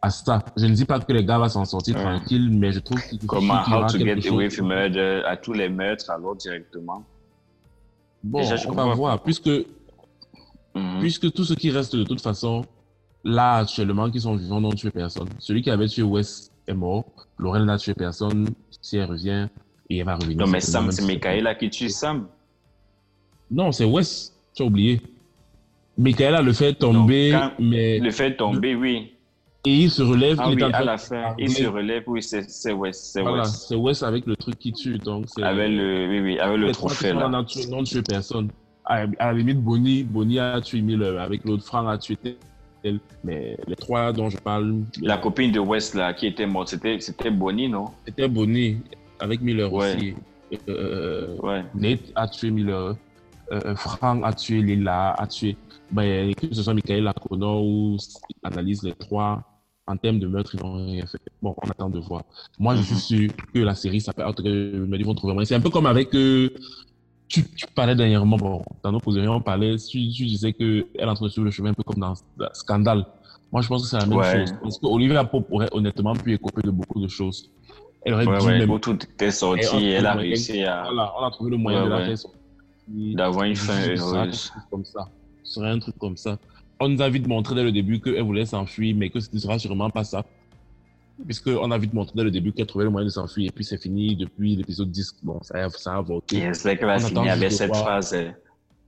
[0.00, 0.44] à ça.
[0.56, 2.02] Je ne dis pas que les gars vont s'en sortir Ouais.
[2.04, 5.22] tranquille, mais je trouve qu'il Comment qu'il y aura How to Get Away with Murder
[5.26, 7.02] à tous les meurtres, alors directement.
[8.22, 9.50] Bon, Déjà, je on va voir, puisque
[10.76, 10.98] Mhm.
[10.98, 12.64] Puisque tout ce qui reste de toute façon,
[13.24, 15.28] là actuellement, qui sont vivants, n'ont tué personne.
[15.38, 17.04] Celui qui avait tué Wes est mort.
[17.38, 18.48] Laurel n'a tué personne.
[18.80, 19.48] Si elle revient,
[19.90, 20.38] et elle va revenir.
[20.38, 22.26] Non, mais Sam, c'est Michaela qui tue Sam.
[23.50, 24.32] Non, c'est Wes.
[24.54, 25.00] Tu as oublié.
[25.96, 27.98] Michaela le fait tomber, Non, mais.
[27.98, 29.10] Le fait tomber, oui.
[29.66, 30.36] Et il se relève.
[30.40, 32.42] Ah il oui, est en à train la de- fin, il se relève, oui, c'est
[32.50, 34.98] c'est Wes, c'est Voilà, c'est Wes avec le truc qui tue.
[34.98, 35.26] Donc.
[35.40, 38.50] Avec le, oui, oui, avec le trophée, là n'ont tué- tué personne.
[38.84, 41.64] À, à la limite, Bonnie, Bonnie a tué Miller avec l'autre.
[41.64, 42.18] Frank a tué
[42.84, 43.00] tel.
[43.24, 44.82] Mais les trois dont je parle.
[45.00, 47.86] La copine de Wes, là, qui était morte, c'était c'était Bonnie, non?
[48.06, 48.78] C'était Bonnie
[49.18, 49.96] avec Miller Ouais.
[49.96, 50.14] aussi.
[50.68, 51.64] Euh, Ouais.
[51.74, 52.96] Nate a tué Miller.
[53.52, 55.56] Euh, Frank a tué Lila, a tué.
[55.90, 57.96] Ben, que ce soit Michael Lacono ou
[58.42, 59.42] analyse les trois.
[59.86, 61.18] En termes de meurtre, ils n'ont rien fait.
[61.42, 62.22] Bon, on attend de voir.
[62.58, 65.44] Moi, je suis sûr que la série s'appelle Out mais ils vont trouver.
[65.44, 66.14] C'est un peu comme avec.
[66.14, 66.48] euh,
[67.28, 71.04] tu, tu parlais dernièrement, bon, dans nos positions, on parlait, tu, tu disais qu'elle est
[71.04, 72.14] en train de suivre le chemin un peu comme dans
[72.52, 73.04] Scandale.
[73.50, 74.32] Moi, je pense que c'est la même Ouais.
[74.46, 74.54] chose.
[74.62, 77.50] Parce qu'Olivia Pope aurait honnêtement pu écoper de beaucoup de choses.
[78.04, 81.24] Elle aurait Ouais, dû ouais, même tout on sorti, elle a réussi à, Voilà, on
[81.24, 82.16] a trouvé le moyen de la faire
[82.88, 84.52] d'avoir une fin heureuse.
[84.70, 85.08] comme ça.
[85.42, 86.36] Ce serait un truc comme ça.
[86.80, 89.38] On nous a vite montré dès le début qu'elle voulait s'enfuir, mais que ce ne
[89.38, 90.24] sera sûrement pas ça.
[91.24, 93.64] Puisqu'on a vite montré dès le début qu'elle trouvait le moyen de s'enfuir, et puis
[93.64, 95.16] c'est fini depuis l'épisode 10.
[95.22, 96.38] Bon, ça a, ça a avorté.
[96.38, 97.82] Et c'est qu'elle va finir avec cette voir.
[97.82, 98.30] phrase, euh,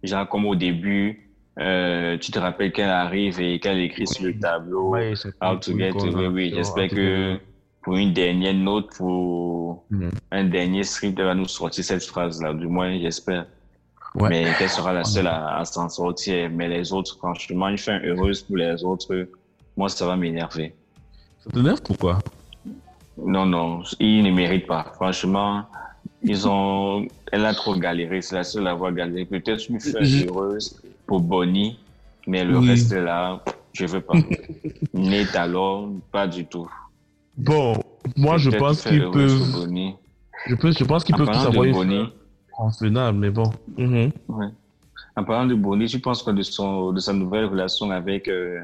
[0.03, 4.39] genre comme au début, euh, tu te rappelles qu'elle arrive et qu'elle écrit sur le
[4.39, 4.95] tableau,
[5.41, 6.53] How to get away, oui.
[6.55, 7.39] J'espère que
[7.83, 10.11] pour une dernière note, pour Mhm.
[10.33, 13.47] un dernier script, elle va nous sortir cette phrase-là, du moins, j'espère.
[14.17, 14.29] Ouais.
[14.31, 16.51] Mais qu'elle sera la seule à, à s'en sortir.
[16.51, 19.29] Mais les autres, franchement, une fin heureuse pour les autres,
[19.77, 20.75] moi, ça va m'énerver.
[21.47, 22.19] Ça t'énerve pourquoi
[23.17, 24.93] Non, non, ils ne méritent pas.
[24.95, 25.65] Franchement,
[26.23, 28.21] ils ont, elle a trop galéré.
[28.21, 29.25] C'est la seule à avoir galéré.
[29.25, 31.79] Peut-être une fin heureuse pour Bonnie,
[32.27, 32.69] mais le Oui.
[32.69, 34.15] reste là, je veux pas.
[34.95, 36.69] Nate alors, pas du tout.
[37.37, 37.75] Bon,
[38.17, 39.67] moi je pense qu'ils peuvent.
[40.47, 42.11] Je, peux, je pense qu'ils En peuvent tous avoir une
[42.51, 43.51] convenable, mais bon.
[43.77, 44.11] Mhm.
[44.29, 44.47] ouais.
[45.17, 48.61] En parlant de Bonnie, je pense que de son, de sa nouvelle relation avec, euh,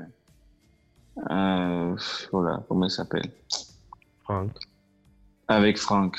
[1.30, 1.96] euh,
[2.32, 3.30] voilà, comment il s'appelle?
[4.24, 4.50] Franck.
[5.48, 6.16] Avec Frank.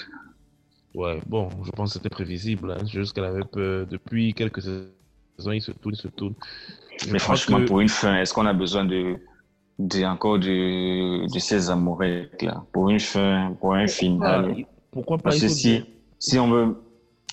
[0.93, 2.71] Ouais, bon, je pense que c'était prévisible.
[2.71, 2.77] Hein.
[2.81, 3.87] C'est juste qu'elle avait peur.
[3.87, 6.35] Depuis quelques saisons, il se tourne, il se tourne.
[7.03, 9.17] Je Mais franchement, que- pour une fin, est-ce qu'on a besoin de,
[9.79, 12.63] de, encore de, de ces amourettes là?
[12.71, 14.55] Pour une fin, pour un final.
[14.91, 15.23] Pourquoi pas?
[15.23, 15.83] Parce que si,
[16.19, 16.77] si on veut,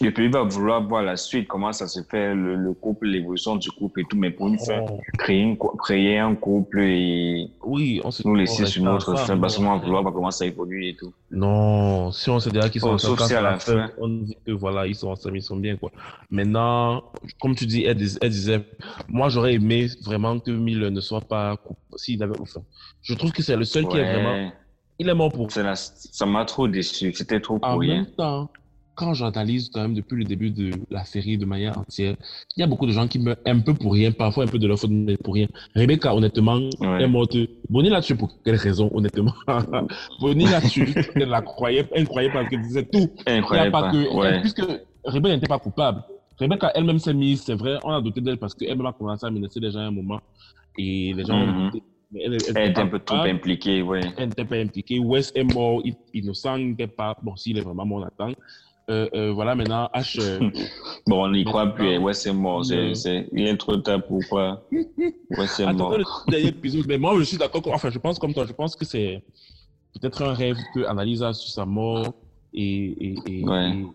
[0.00, 3.56] le pays va vouloir voir la suite, comment ça se fait, le, le couple, l'évolution
[3.56, 7.50] du couple et tout, mais pour une fin, Oh, créer, une créer un couple et
[7.64, 9.78] oui, on se nous laisser sur notre fin, parce qu'on va non.
[9.78, 11.12] vouloir voir comment ça évolue et tout.
[11.30, 13.92] Non, si on sait déjà qu'ils sont Oh, ensemble, sauf si à la fin, fin-
[13.98, 15.90] on dit que voilà, ils sont ensemble, ils sont bien, quoi.
[16.30, 18.64] Maintenant, comme tu dis, elle, dis- elle disait,
[19.08, 21.80] moi, j'aurais aimé vraiment que Mille ne soit pas coupé.
[21.96, 22.62] S'il avait, enfin,
[23.02, 24.50] je trouve que c'est le seul qui est vraiment,
[24.98, 27.96] il est mort pour la- ça m'a trop déçu, c'était trop En pour rien.
[27.96, 28.50] même temps,
[28.94, 32.16] quand j'analyse quand même depuis le début de la série de manière entière,
[32.56, 34.58] il y a beaucoup de gens qui meurent un peu pour rien, parfois un peu
[34.58, 35.46] de leur faute, mais pour rien.
[35.74, 37.02] Rebecca, honnêtement, Ouais.
[37.02, 37.36] est morte.
[37.68, 39.32] Bonnie l'a tuée pour quelle raison, honnêtement?
[40.20, 43.08] Bonnie l'a tuée, elle la croyait, elle croyait parce qu'elle disait tout.
[43.26, 44.40] A Incroyable, pas que, ouais.
[44.40, 44.62] puisque
[45.04, 46.02] Rebecca n'était pas coupable.
[46.38, 49.30] Rebecca elle-même s'est mise, c'est vrai, on a douté d'elle parce qu'elle-même a commencé à
[49.30, 50.20] menacer les gens à un moment.
[50.78, 51.70] Et les gens ont Mhm.
[51.70, 51.82] douté.
[52.12, 54.00] Elle, Elle était pas un peu trop impliquée, ouais.
[54.16, 54.98] elle n'était pas impliquée.
[54.98, 57.16] Wes est mort, il- innocent, il n'était pas.
[57.22, 58.34] Bon, s'il est vraiment mort, on attend.
[58.90, 60.18] Euh, euh, voilà, maintenant, H.
[60.20, 60.50] euh,
[61.06, 64.64] Bon, on n'y croit plus, ouais, c'est mort, c'est, c'est, il est trop tard, pourquoi?
[64.72, 65.92] Ouais, c'est mort.
[65.92, 66.84] attendez le dernier épisode.
[66.88, 67.62] Mais moi, je suis d'accord.
[67.72, 68.44] Enfin, je pense comme toi.
[68.46, 69.22] Je pense que c'est
[69.94, 72.12] peut-être un rêve que Annalise a sur sa mort
[72.52, 73.14] et.
[73.14, 73.70] et, et, Ouais.
[73.70, 73.86] et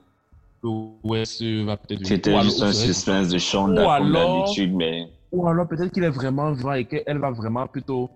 [1.04, 2.06] Wes va peut-être.
[2.08, 5.48] C'était ou alors- juste ou un suspense de Ou Shonda comme alors- d'habitude, mais Ou
[5.48, 8.10] alors peut-être qu'il est vraiment vrai et qu'elle va vraiment plutôt.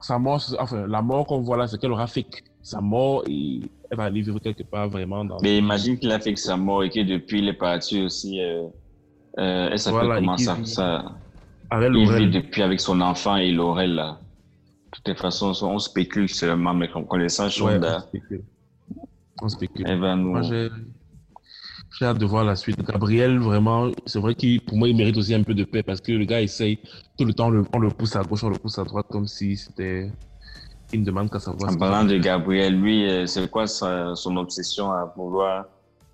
[0.00, 2.24] Sa mort, enfin, la mort qu'on voit là, c'est qu'elle aura fait
[2.62, 5.38] sa mort et elle va aller vivre quelque part vraiment dans.
[5.42, 8.40] Mais imagine qu'il a fait que sa mort et que depuis il est parti aussi,
[8.40, 8.62] euh,
[9.38, 11.12] euh, elle s'appelle Voilà, comment ça, ça,
[11.70, 12.30] Avec il vit Laurel.
[12.30, 14.18] depuis avec son enfant et Laurel là.
[14.92, 18.44] De toutes les façons, on spécule seulement, mais comme connaissant Ouais, Shonda, on spécule.
[19.42, 19.86] On spécule.
[19.88, 20.30] elle va nous.
[20.30, 20.70] Moi, j'ai
[22.04, 22.80] hâte de voir la suite.
[22.86, 26.00] Gabriel, vraiment, c'est vrai qu'il, pour moi, il mérite aussi un peu de paix parce
[26.00, 26.78] que le gars essaye
[27.18, 29.56] tout le temps, on le pousse à gauche, on le pousse à droite, comme si
[29.56, 30.10] c'était
[30.92, 31.70] une demande qu'à savoir.
[31.72, 35.64] En parlant de Gabriel, lui, euh, c'est quoi sa- son obsession à vouloir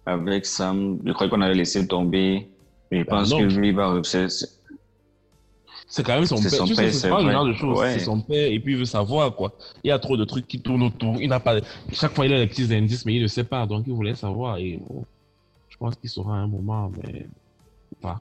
[0.06, 0.98] avec Sam?
[1.04, 2.48] Je croyais qu'on avait laissé tomber.
[2.90, 3.38] Je pense non.
[3.38, 4.00] que lui va.
[4.04, 6.50] c'est- c'est- quand même son père.
[6.50, 7.78] son Tu père, c'est c'est pas le genre de choses.
[7.78, 7.94] Ouais.
[7.94, 9.52] C'est son père et puis il veut savoir, quoi.
[9.84, 11.16] Il y a trop de trucs qui tournent autour.
[11.20, 11.56] Il n'a pas,
[11.92, 13.66] chaque fois, il a des petits indices, mais il ne sait pas.
[13.66, 15.04] Donc, il voulait savoir et bon,
[15.68, 17.26] je pense qu'il saura à un moment, mais
[18.00, 18.20] pas.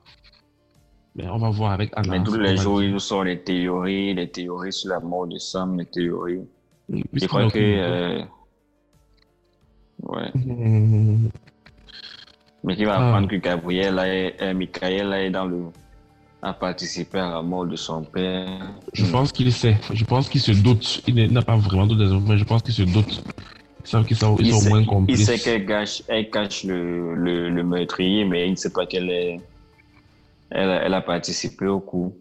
[1.17, 2.11] Mais on va voir avec Anna.
[2.19, 5.37] Mais tous les jours, il nous sort les théories, les théories sur la mort de
[5.39, 6.41] Sam, les théories.
[6.89, 7.47] Je crois que.
[7.47, 8.21] aucune- euh,
[10.03, 10.29] Ouais.
[10.35, 11.29] Mmh.
[12.63, 13.07] Mais qui va Ah.
[13.07, 15.63] apprendre que Gabriel, euh, Michael, est dans le.
[16.43, 18.47] a participé à la mort de son père.
[18.93, 19.75] Je pense qu'il sait.
[19.91, 21.01] Je pense qu'il se doute.
[21.07, 23.23] Il n'a pas vraiment raisons, mais je pense qu'il se doute.
[23.83, 25.25] Ils savent qu'ils sont, ils Il sait, moins il complices.
[25.25, 29.09] sait qu'elle cache, elle cache le, le, le meurtrier, mais il ne sait pas qu'elle
[29.09, 29.39] est.
[30.51, 32.17] Elle, a- elle a participé au coup.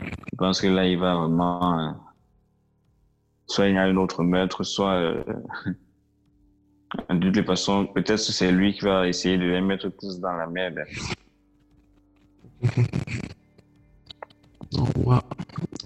[0.00, 1.78] Je pense que là, il va vraiment.
[1.78, 1.92] euh,
[3.46, 4.94] soit il y a un autre meurtre, soit.
[4.94, 5.22] euh,
[7.10, 10.18] de toutes les façons, peut-être que c'est lui qui va essayer de les mettre tous
[10.20, 10.80] dans la merde.
[15.04, 15.18] Wow.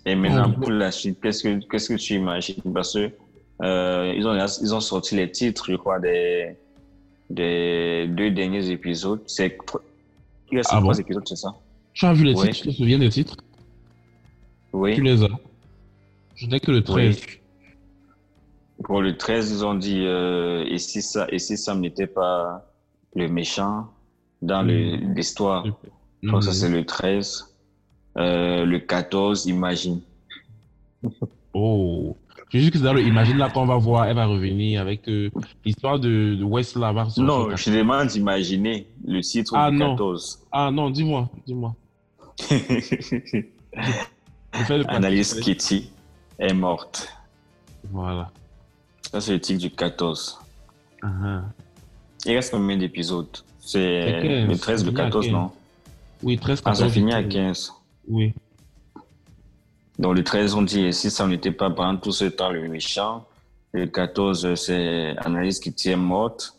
[0.05, 2.63] Et maintenant, pour la suite, qu'est-ce que, qu'est-ce que tu imagines?
[2.73, 3.11] Parce que
[3.63, 6.57] euh, ils, ont, ils ont sorti les titres, je crois, des,
[7.29, 9.23] des deux derniers épisodes.
[9.27, 9.57] C'est
[10.51, 11.01] il reste Ah trois bon?
[11.01, 11.55] épisodes, c'est ça?
[11.95, 13.45] Tu as vu les titres Tu te souviens des titres Tu
[14.75, 15.01] Oui.
[15.01, 15.29] les as
[16.35, 17.21] Je n'ai que le 13.
[18.85, 22.71] Pour le 13, ils ont dit euh, et, si ça, et si Sam n'était pas
[23.15, 23.89] le méchant
[24.43, 25.15] dans le- Mhm.
[25.15, 25.65] l'histoire?
[26.23, 27.55] Je crois que ça, c'est le 13.
[28.19, 30.01] Euh, le 14, imagine.
[31.55, 32.17] Oh.
[32.49, 35.09] Je juste que c'est dans le Imagine là qu'on va voir, elle va revenir avec
[35.09, 35.31] euh,
[35.65, 36.93] l'histoire de, de West là.
[37.17, 39.91] Non, je demande d'imaginer le titre Ah, du non.
[39.91, 40.47] 14.
[40.53, 41.75] Ah non, dis-moi, dis-moi.
[44.89, 45.91] Annalise Kitty
[46.39, 47.13] est morte.
[47.91, 48.31] Voilà.
[49.11, 50.39] Ça, c'est le titre du 14.
[51.03, 51.43] Uh-huh.
[52.27, 53.29] Il reste combien d'épisodes?
[53.61, 55.33] C'est C'est 15, le 13, le ça finit à 14, 15.
[55.33, 55.51] non
[56.23, 56.79] Oui, 13, Ah, 14.
[56.89, 57.33] ça finit à 15.
[57.33, 57.73] 15.
[58.09, 58.35] Oui.
[59.99, 62.69] Donc, le 13, on dit, et si ça n'était pas pendant tout ce temps le
[62.69, 63.27] méchant,
[63.73, 66.55] le 14, c'est Annalise Kitty est morte.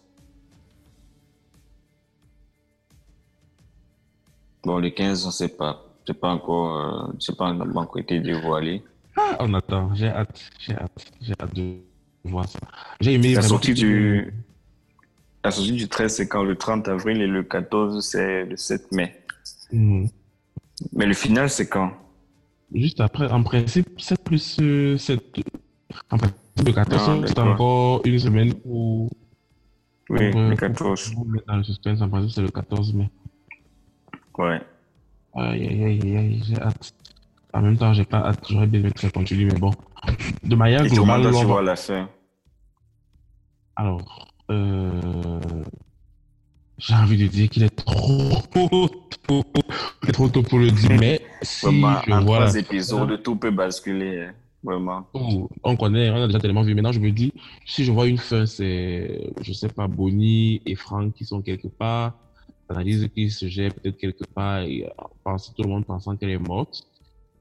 [4.63, 5.83] Bon, le 15, on ne sait pas.
[6.05, 8.83] C'est pas encore, euh, c'est pas encore été dévoilé.
[9.15, 9.93] Ah, on attend.
[9.93, 10.39] J'ai hâte.
[10.59, 11.11] J'ai hâte.
[11.21, 11.77] J'ai hâte de
[12.23, 12.59] voir ça.
[13.01, 14.33] J'ai aimé La sortie du,
[15.43, 18.91] la sortie du 13, c'est quand le 30 avril et le 14, c'est le 7
[18.91, 19.15] mai.
[19.71, 20.09] Mhm.
[20.93, 21.91] Mais le final, c'est quand?
[22.73, 25.21] Juste après, en principe, 7 plus euh, 7.
[26.11, 29.09] En principe, le 14, Ah, c'est encore une semaine où.
[30.09, 31.13] Oui, le 14.
[31.15, 33.09] Vous mettre dans le suspense, en principe, c'est le 14 mai.
[34.37, 34.61] Ouais.
[35.35, 36.93] Aïe, aïe, aïe, aïe, j'ai hâte.
[37.53, 39.71] en même temps, j'ai pas, j'aurais bien aimé que ça continue, mais bon.
[40.43, 42.09] De manière globale, comment tu l'on- vois la fin
[43.79, 45.39] alors, euh,
[46.77, 49.43] j'ai envie de dire qu'il est trop tôt,
[50.13, 53.35] trop tôt pour le dire, mais si Vraiment, je en vois la trois épisodes, tout
[53.35, 54.29] peut basculer.
[54.63, 55.07] Vraiment.
[55.13, 56.73] Oh, on connaît, on a déjà tellement vu.
[56.75, 57.31] Maintenant, je me dis,
[57.65, 61.67] si je vois une fin, c'est, je sais pas, Bonnie et Franck qui sont quelque
[61.67, 62.13] part,
[62.69, 66.31] Analyse qui se gère peut-être quelque part, et euh, pense, tout le monde pensant qu'elle
[66.31, 66.83] est morte.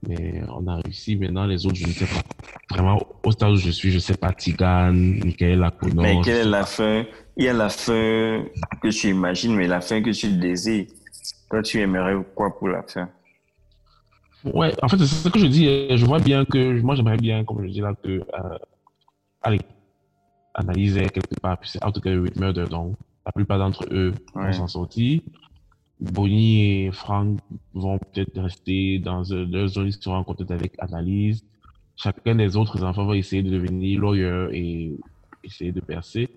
[0.08, 1.16] Mais on a réussi.
[1.16, 2.22] Maintenant, les autres, je ne sais pas.
[2.70, 6.64] Vraiment, au stade où je suis, je sais pas, Tigane, Michael mais quelle est la
[6.64, 7.04] fin?
[7.36, 8.44] Il y a la fin
[8.82, 10.86] que tu imagines, mais la fin que tu désires.
[11.50, 13.08] Toi, tu aimerais quoi pour la fin?
[14.44, 15.66] Ouais, en fait, c'est ce que je dis.
[15.96, 18.58] Je vois bien que, moi, j'aimerais bien, comme je dis là, que, euh,
[19.42, 19.60] allez,
[20.54, 23.84] analyser quelque part, puis c'est How to Get Away with Murder, donc la plupart d'entre
[23.90, 24.52] eux Ouais.
[24.52, 25.20] s'en sortir.
[26.00, 27.38] Bonnie et Frank
[27.72, 31.44] vont peut-être rester dans euh, leur zone, ils seront en contact avec Analyse.
[31.96, 34.96] Chacun des autres enfants va essayer de devenir lawyer et
[35.42, 36.28] essayer de percer.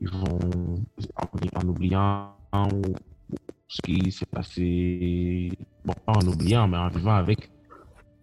[0.00, 0.38] Ils vont,
[1.16, 2.32] en, en oubliant
[3.68, 5.50] ce qui s'est passé,
[5.84, 7.48] bon, pas en oubliant, mais en vivant avec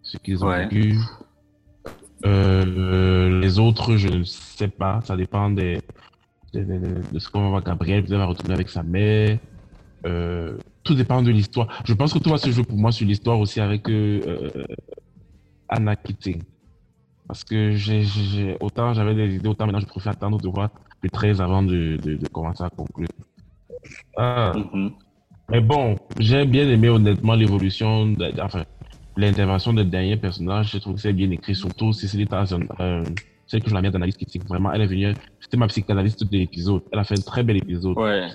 [0.04, 0.66] ce qu'ils ont Ouais.
[0.68, 0.96] vécu.
[2.26, 5.80] Euh, les autres, je ne sais pas, ça dépend des,
[6.54, 9.40] de ce qu'on va voir Gabriel, peut-être va retourner avec sa mère.
[10.06, 11.68] Euh, tout dépend de l'histoire.
[11.86, 14.64] Je pense que tout va se jouer pour moi sur l'histoire aussi avec euh, euh,
[15.68, 16.42] Anna Keating.
[17.28, 20.70] Parce que j'ai, j'ai- autant j'avais des idées, autant maintenant je préfère attendre de voir
[21.02, 23.08] le 13 avant de, de, de commencer à conclure.
[24.18, 24.92] Ah, Mhm.
[25.50, 28.64] mais bon, j'ai bien aimé honnêtement l'évolution, de- enfin,
[29.16, 30.72] l'intervention des derniers personnages.
[30.72, 33.04] Je trouve que c'est bien écrit, surtout Cecily Tarzan, euh,
[33.46, 34.44] celle que je la mets d'analyse critique.
[34.48, 36.82] Vraiment, elle est venue, c'était ma psychanalyste de l'épisode.
[36.92, 37.98] Elle a fait un très bel épisode.
[37.98, 38.28] Ouais.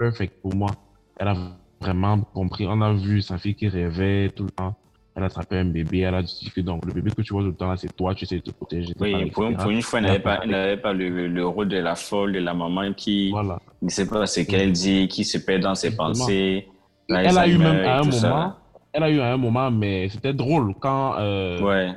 [0.00, 0.70] Perfect pour moi.
[1.18, 1.36] Elle a
[1.78, 2.66] vraiment compris.
[2.66, 4.74] On a vu sa fille qui rêvait tout le temps.
[5.14, 5.98] Elle a attrapé un bébé.
[6.00, 7.94] Elle a dit que donc, le bébé que tu vois tout le temps là, c'est
[7.94, 8.94] toi, tu sais de te protéger.
[8.98, 12.32] Oui, pour, une- fois, elle n'avait pas, elle pas le, le rôle de la folle,
[12.32, 13.58] de la maman qui Voilà.
[13.82, 16.66] ne sait pas ce qu'elle dit, qui se perd dans ses pensées.
[17.10, 18.52] Elle a eu même à un ça, moment,
[18.94, 21.60] elle a eu à un moment, mais c'était drôle quand euh.
[21.60, 21.92] Ouais.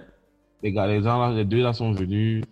[0.62, 2.44] les gars, les, gens les deux là sont venus.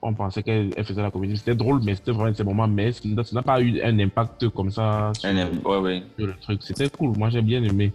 [0.00, 1.36] On pensait qu'elle elle faisait la comédie.
[1.36, 2.68] C'était drôle, mais c'était vraiment ces moments.
[2.68, 3.00] Mais ça
[3.32, 6.02] n'a- pas eu un impact comme ça sur, Elle aime- ouais, ouais.
[6.16, 6.60] sur le truc.
[6.62, 7.16] C'était cool.
[7.18, 7.92] Moi, j'ai bien aimé.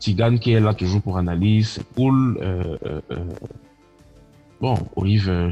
[0.00, 1.68] Tigane qui est là toujours pour analyse.
[1.68, 2.38] C'est cool.
[2.42, 3.24] Euh, euh, euh.
[4.60, 5.50] Bon, Olive, euh,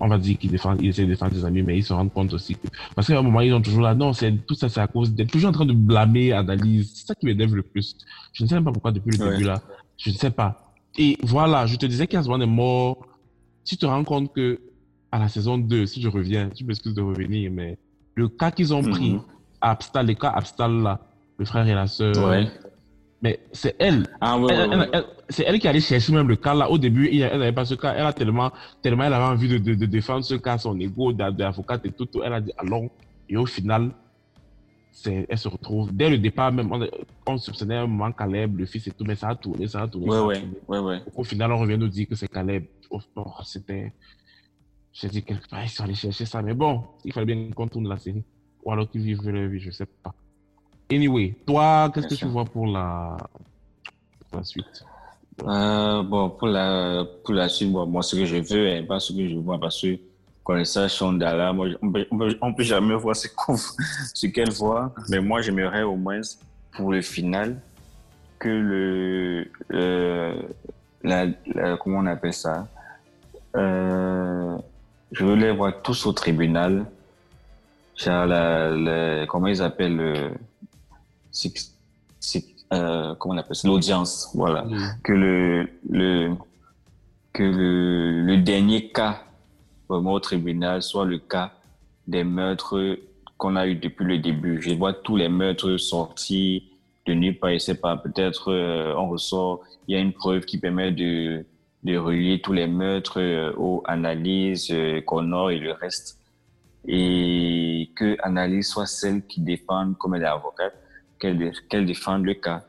[0.00, 2.08] on va dire qu'il défend, il essaie de défendre ses amis, mais il se rend
[2.08, 2.66] compte aussi que.
[2.94, 3.94] Parce qu'à un moment, ils ont toujours là.
[3.94, 6.90] Non, c'est tout ça, c'est à cause d'être toujours en train de blâmer analyse.
[6.94, 7.96] C'est ça qui m'énerve le plus.
[8.32, 9.30] Je ne sais même pas pourquoi depuis le Ouais.
[9.32, 9.60] début là.
[9.96, 10.72] Je ne sais pas.
[10.98, 13.06] Et voilà, je te disais souvent des morts.
[13.64, 14.58] Tu te rends compte que
[15.12, 17.78] à la saison 2, si je reviens, tu m'excuses de revenir, mais
[18.14, 19.22] le cas qu'ils ont pris Mhm.
[19.60, 21.00] Abstal, les cas Abstal là,
[21.38, 22.46] le frère et la sœur, Ouais.
[23.22, 24.06] mais c'est elle.
[24.20, 24.88] Ah, ouais, Elle- ouais, elle- ouais.
[24.92, 26.70] elle- c'est elle qui allait chercher même le cas là.
[26.70, 27.92] Au début, elle n'avait pas ce cas.
[27.94, 28.50] Elle a tellement,
[28.82, 31.92] tellement elle avait envie de, de, de défendre ce cas, son ego d'a- d'avocate et
[31.92, 32.06] tout.
[32.06, 32.22] tout.
[32.22, 32.88] Elle a dit allons.
[33.28, 33.90] Et au final,
[34.92, 35.94] c'est, elle se retrouve.
[35.94, 36.86] Dès le départ, même, on,
[37.26, 39.88] on soupçonnait un moment Caleb, le fils et tout, mais ça a tourné, ça a
[39.88, 40.08] tourné.
[40.08, 40.54] Ouais, ça a ouais, tourné.
[40.68, 41.02] ouais, ouais.
[41.14, 42.64] Au final, on revient nous dire que c'est Caleb.
[42.90, 43.92] Oh, oh, c'était.
[44.92, 46.42] J'ai dit quelque part, ils sont allés chercher ça.
[46.42, 48.24] Mais bon, il fallait bien qu'on tourne la série.
[48.64, 50.12] Ou alors qu'ils vivent leur vie, je sais pas.
[50.90, 53.16] Anyway, toi, qu'est-ce que tu vois pour la,
[54.28, 54.84] pour la suite?
[55.42, 59.00] Euh, bon, pour la, pour la suite, bon, moi, ce que je veux et pas
[59.00, 59.98] ce que je vois, parce que
[60.42, 62.06] connaissant Chandala, moi, on peut,
[62.42, 66.20] on peut, jamais voir ce qu'elle voit, mais moi, j'aimerais au moins,
[66.72, 67.62] pour le final,
[68.38, 70.42] que le, euh,
[71.02, 72.68] la, la- comment on appelle ça,
[73.56, 74.58] euh,
[75.12, 76.86] je veux les voir tous au tribunal,
[78.06, 80.28] la, la- comment ils appellent, euh,
[82.72, 84.64] euh, comment on appelle l'audience, voilà.
[85.02, 86.34] Que le, le,
[87.32, 89.22] que le, le dernier cas
[89.88, 91.52] vraiment au tribunal soit le cas
[92.06, 92.96] des meurtres
[93.36, 94.60] qu'on a eu depuis le début.
[94.62, 96.70] Je vois tous les meurtres sortis
[97.06, 100.44] de nulle part, et c'est pas peut-être euh, on ressort, il y a une preuve
[100.44, 101.44] qui permet de,
[101.82, 106.18] de relier tous les meurtres euh, aux analyses, euh, Connor et le reste.
[106.86, 110.74] Et que Analyse soit celle qui défende comme elle est avocate,
[111.18, 112.64] qu'elle qu'elle défende le cas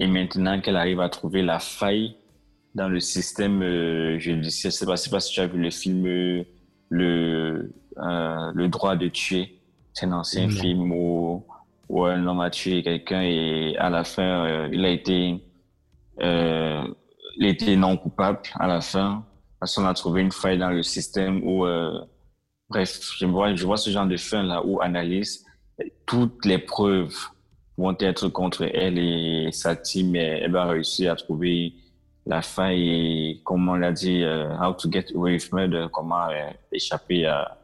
[0.00, 2.16] et maintenant qu'elle arrive à trouver la faille
[2.74, 4.72] dans le système euh, judiciaire.
[4.72, 6.42] Je sais pas, je sais pas si tu as vu le film euh,
[6.88, 9.58] le, euh, le droit de tuer.
[9.92, 11.44] C'est un ancien film où,
[11.90, 15.42] où un homme a tué quelqu'un et à la fin, euh, il a été,
[16.22, 16.82] euh,
[17.40, 19.24] il était non coupable à la fin
[19.58, 21.98] parce qu'on a trouvé une faille dans le système où, euh,
[22.68, 25.44] bref, je vois, je vois ce genre de fin là où analyse
[26.04, 27.16] toutes les preuves
[27.78, 31.72] vont être contre elle et sa team, elle va réussir à trouver
[32.26, 36.28] la faille et, comme on l'a dit, euh, how to get away with murder, comment
[36.28, 37.56] euh, échapper à,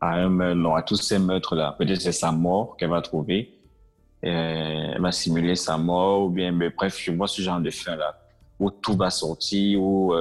[0.00, 1.74] à un meurtre, à tous ces meurtres-là.
[1.78, 3.54] Peut-être c'est sa mort qu'elle va trouver.
[4.22, 8.18] Elle va simuler sa mort, ou bien, mais bref, je vois ce genre de fin-là,
[8.60, 10.14] où tout va sortir, où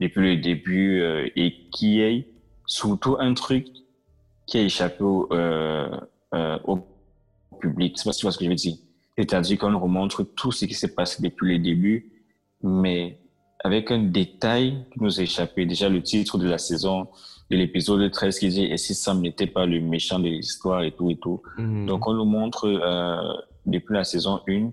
[0.00, 1.02] depuis le début,
[1.34, 2.28] et qui est
[2.66, 3.66] surtout un truc
[4.46, 5.28] qui a échappé au,
[6.64, 6.78] au
[7.60, 7.94] public.
[7.96, 8.76] Je sais pas si tu vois ce que je veux dire.
[9.16, 12.12] C'est-à-dire qu'on nous remontre tout ce qui s'est passé depuis le début,
[12.62, 13.18] mais
[13.64, 15.66] avec un détail qui nous a échappé.
[15.66, 17.08] Déjà, le titre de la saison,
[17.50, 20.92] de l'épisode 13 qui dit «Et si Sam n'était pas le méchant de l'histoire et
[20.92, 21.86] tout et tout mhm.
[21.86, 23.32] Donc, on nous montre euh,
[23.66, 24.70] depuis la saison 1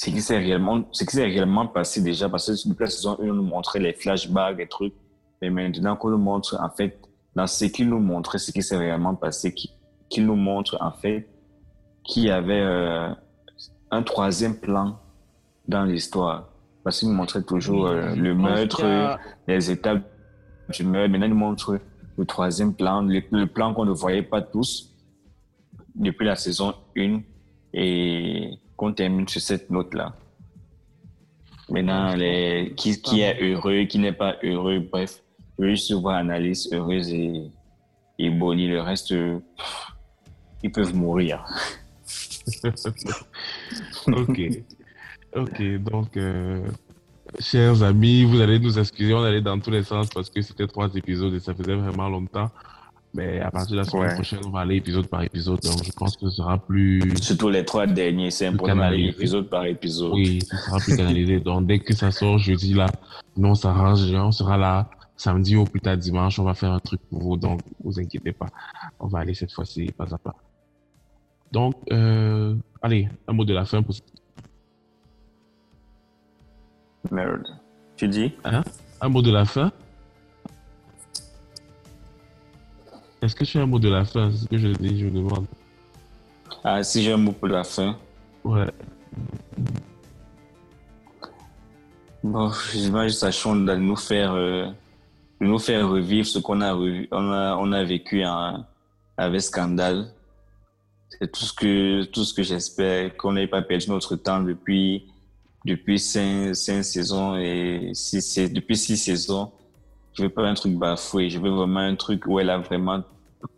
[0.00, 3.18] ce qui s'est réellement, ce qui s'est réellement passé déjà, parce que depuis la saison
[3.20, 4.94] 1, on nous montrait les flashbacks et trucs.
[5.42, 6.98] Mais maintenant qu'on nous montre, en fait,
[7.34, 9.54] dans ce qu'il nous montrait, ce qui s'est réellement passé,
[10.08, 11.28] qu'il nous montre, en fait,
[12.02, 13.10] qu'il y avait euh,
[13.90, 14.98] un troisième plan
[15.68, 16.48] dans l'histoire.
[16.82, 20.02] Parce qu'il nous montrait toujours euh, le meurtre, les étapes
[20.70, 21.10] du meurtre.
[21.10, 21.78] Maintenant, il nous montre
[22.16, 24.94] le troisième plan, le, plan qu'on ne voyait pas tous
[25.94, 27.20] depuis la saison 1
[27.74, 30.14] et qu'on termine sur cette note-là.
[31.68, 35.22] Maintenant, les, qui, qui est heureux, qui n'est pas heureux, bref,
[35.58, 37.42] juste voir analyse heureuse et,
[38.18, 38.68] et bonnie.
[38.68, 39.14] Le reste,
[40.62, 41.44] ils peuvent mourir.
[44.06, 44.40] ok.
[45.36, 46.66] Ok, donc, euh,
[47.38, 50.66] chers amis, vous allez nous excuser, on allait dans tous les sens parce que c'était
[50.66, 52.50] trois épisodes et ça faisait vraiment longtemps.
[53.12, 55.60] Mais à partir de la semaine prochaine, on va aller épisode par épisode.
[55.60, 57.02] Donc, je pense que ce sera plus.
[57.20, 60.12] Surtout les trois derniers, c'est important d'aller épisode par épisode.
[60.12, 61.40] Oui, ce sera plus canalisé.
[61.40, 62.86] Donc, dès que ça sort jeudi, là,
[63.36, 66.38] nous, on s'arrange, on sera là samedi ou plus tard dimanche.
[66.38, 67.36] On va faire un truc pour vous.
[67.36, 68.46] Donc, vous inquiétez pas.
[69.00, 70.36] On va aller cette fois-ci pas à pas.
[71.50, 73.94] Donc, euh, allez, un mot de la fin pour
[77.10, 77.48] Merde.
[77.96, 78.32] Tu dis?
[78.44, 78.62] Hein?
[79.00, 79.72] Un mot de la fin?
[83.22, 84.30] Est-ce que tu as un mot de la fin?
[84.30, 85.46] C'est ce que je dis, je demande.
[86.64, 87.96] Ah, si j'ai un mot pour la fin
[88.44, 88.66] Ouais.
[92.22, 94.66] Bon, j'imagine sachant de nous faire, euh,
[95.40, 98.22] de nous faire revivre ce qu'on a, on a, on a vécu
[99.16, 100.12] avec Scandale.
[101.08, 105.04] C'est tout ce que, tout ce que j'espère, qu'on n'ait pas perdu notre temps depuis
[105.64, 109.52] depuis cinq, cinq saisons et six, depuis six saisons,
[110.14, 113.02] je veux pas un truc bafoué, je veux vraiment un truc où elle a vraiment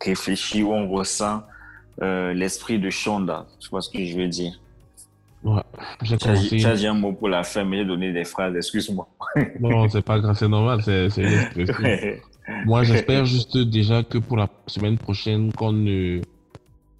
[0.01, 1.43] réfléchi, où on ressent
[2.01, 3.45] euh, l'esprit de Shonda.
[3.59, 4.53] Tu vois ce que je veux dire?
[5.43, 5.61] Ouais,
[6.01, 9.07] j'ai un mot pour la fin, mais j'ai donné des phrases, excuse-moi.
[9.59, 11.09] non, c'est pas grave, c'est normal, c'est
[12.65, 16.21] Moi, j'espère juste déjà que pour la semaine prochaine, qu'on ne,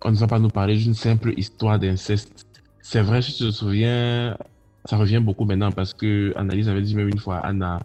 [0.04, 2.46] on ne va pas nous parler d'une simple histoire d'inceste.
[2.82, 4.38] C'est vrai, je te souviens,
[4.86, 7.80] ça revient beaucoup maintenant parce que Annalise avait dit même une fois à Anna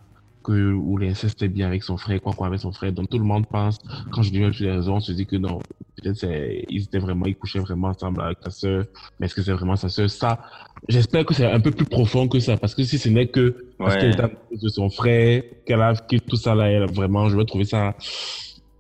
[0.49, 2.93] que où l'inceste est bien avec son frère, quoi quoi avec son frère.
[2.93, 3.79] Donc tout le monde pense,
[4.11, 5.59] quand je dis même sur les raisons, on se dit que non,
[5.97, 6.25] peut-être
[6.71, 8.85] ils étaient vraiment, ils couchaient vraiment ensemble avec sa sœur,
[9.19, 10.09] mais est-ce que c'est vraiment sa sœur?
[10.09, 10.41] Ça,
[10.89, 13.69] j'espère que c'est un peu plus profond que ça, parce que si ce n'est que
[13.77, 17.37] parce qu'elle est de son frère, qu'elle a que tout ça là, elle, vraiment, je
[17.37, 17.95] vais trouver ça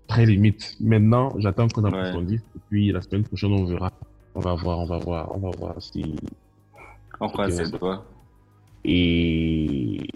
[0.06, 0.74] très limite.
[0.80, 3.92] Maintenant, j'attends qu'on approfondisse, et puis la semaine prochaine, on verra.
[4.34, 6.14] On va voir, on va voir, on va voir si
[7.20, 7.78] on croise les
[8.84, 10.08] Et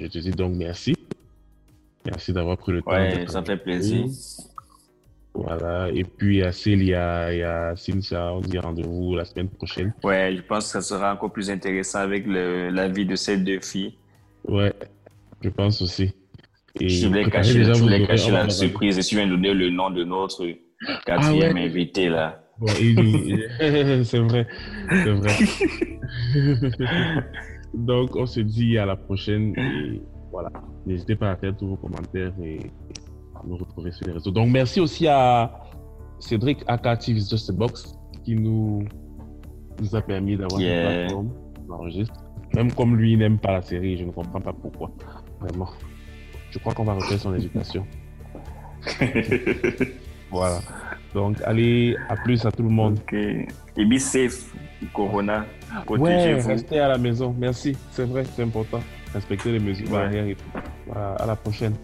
[0.00, 0.94] je te dis donc merci.
[2.04, 2.92] Merci d'avoir pris le temps.
[2.92, 4.06] Ouais, ça fait plaisir.
[5.34, 5.88] Voilà.
[5.94, 9.92] Et puis, à Célia et à Cynthia, on dit rendez-vous la semaine prochaine.
[10.02, 13.36] Ouais, je pense que ça sera encore plus intéressant avec le, la vie de ces
[13.36, 13.94] deux filles.
[14.46, 14.72] Ouais,
[15.42, 16.12] je pense aussi.
[16.78, 19.70] Et je voulais cacher, je voulais cacher la surprise et tu viens de donner le
[19.70, 20.46] nom de notre
[21.04, 22.42] quatrième ah invité là.
[24.04, 24.46] c'est vrai,
[24.90, 25.36] c'est vrai.
[27.74, 30.00] Donc, on se dit à la prochaine et
[30.30, 30.50] voilà.
[30.86, 32.58] N'hésitez pas à faire tous vos commentaires et
[33.34, 34.30] à nous retrouver sur les réseaux.
[34.30, 35.52] Donc, merci aussi à
[36.18, 37.94] Cédric Akati Just a Box
[38.24, 38.84] qui nous,
[39.80, 41.30] nous a permis d'avoir une plateforme
[41.68, 42.14] d'enregistre.
[42.54, 44.90] Même comme lui n'aime pas la série, je ne comprends pas pourquoi.
[45.40, 45.68] Vraiment.
[46.50, 47.86] Je crois qu'on va refaire son éducation.
[50.30, 50.58] voilà.
[51.14, 52.98] Donc, allez, à plus à tout le monde.
[53.02, 53.14] Ok.
[53.14, 54.52] Et be safe,
[54.92, 55.44] Corona.
[55.88, 57.34] Ouais, restez à la maison.
[57.38, 57.76] Merci.
[57.90, 58.80] C'est vrai, c'est important.
[59.12, 60.58] Respectez les mesures barrières et tout.
[60.94, 61.74] à la prochaine.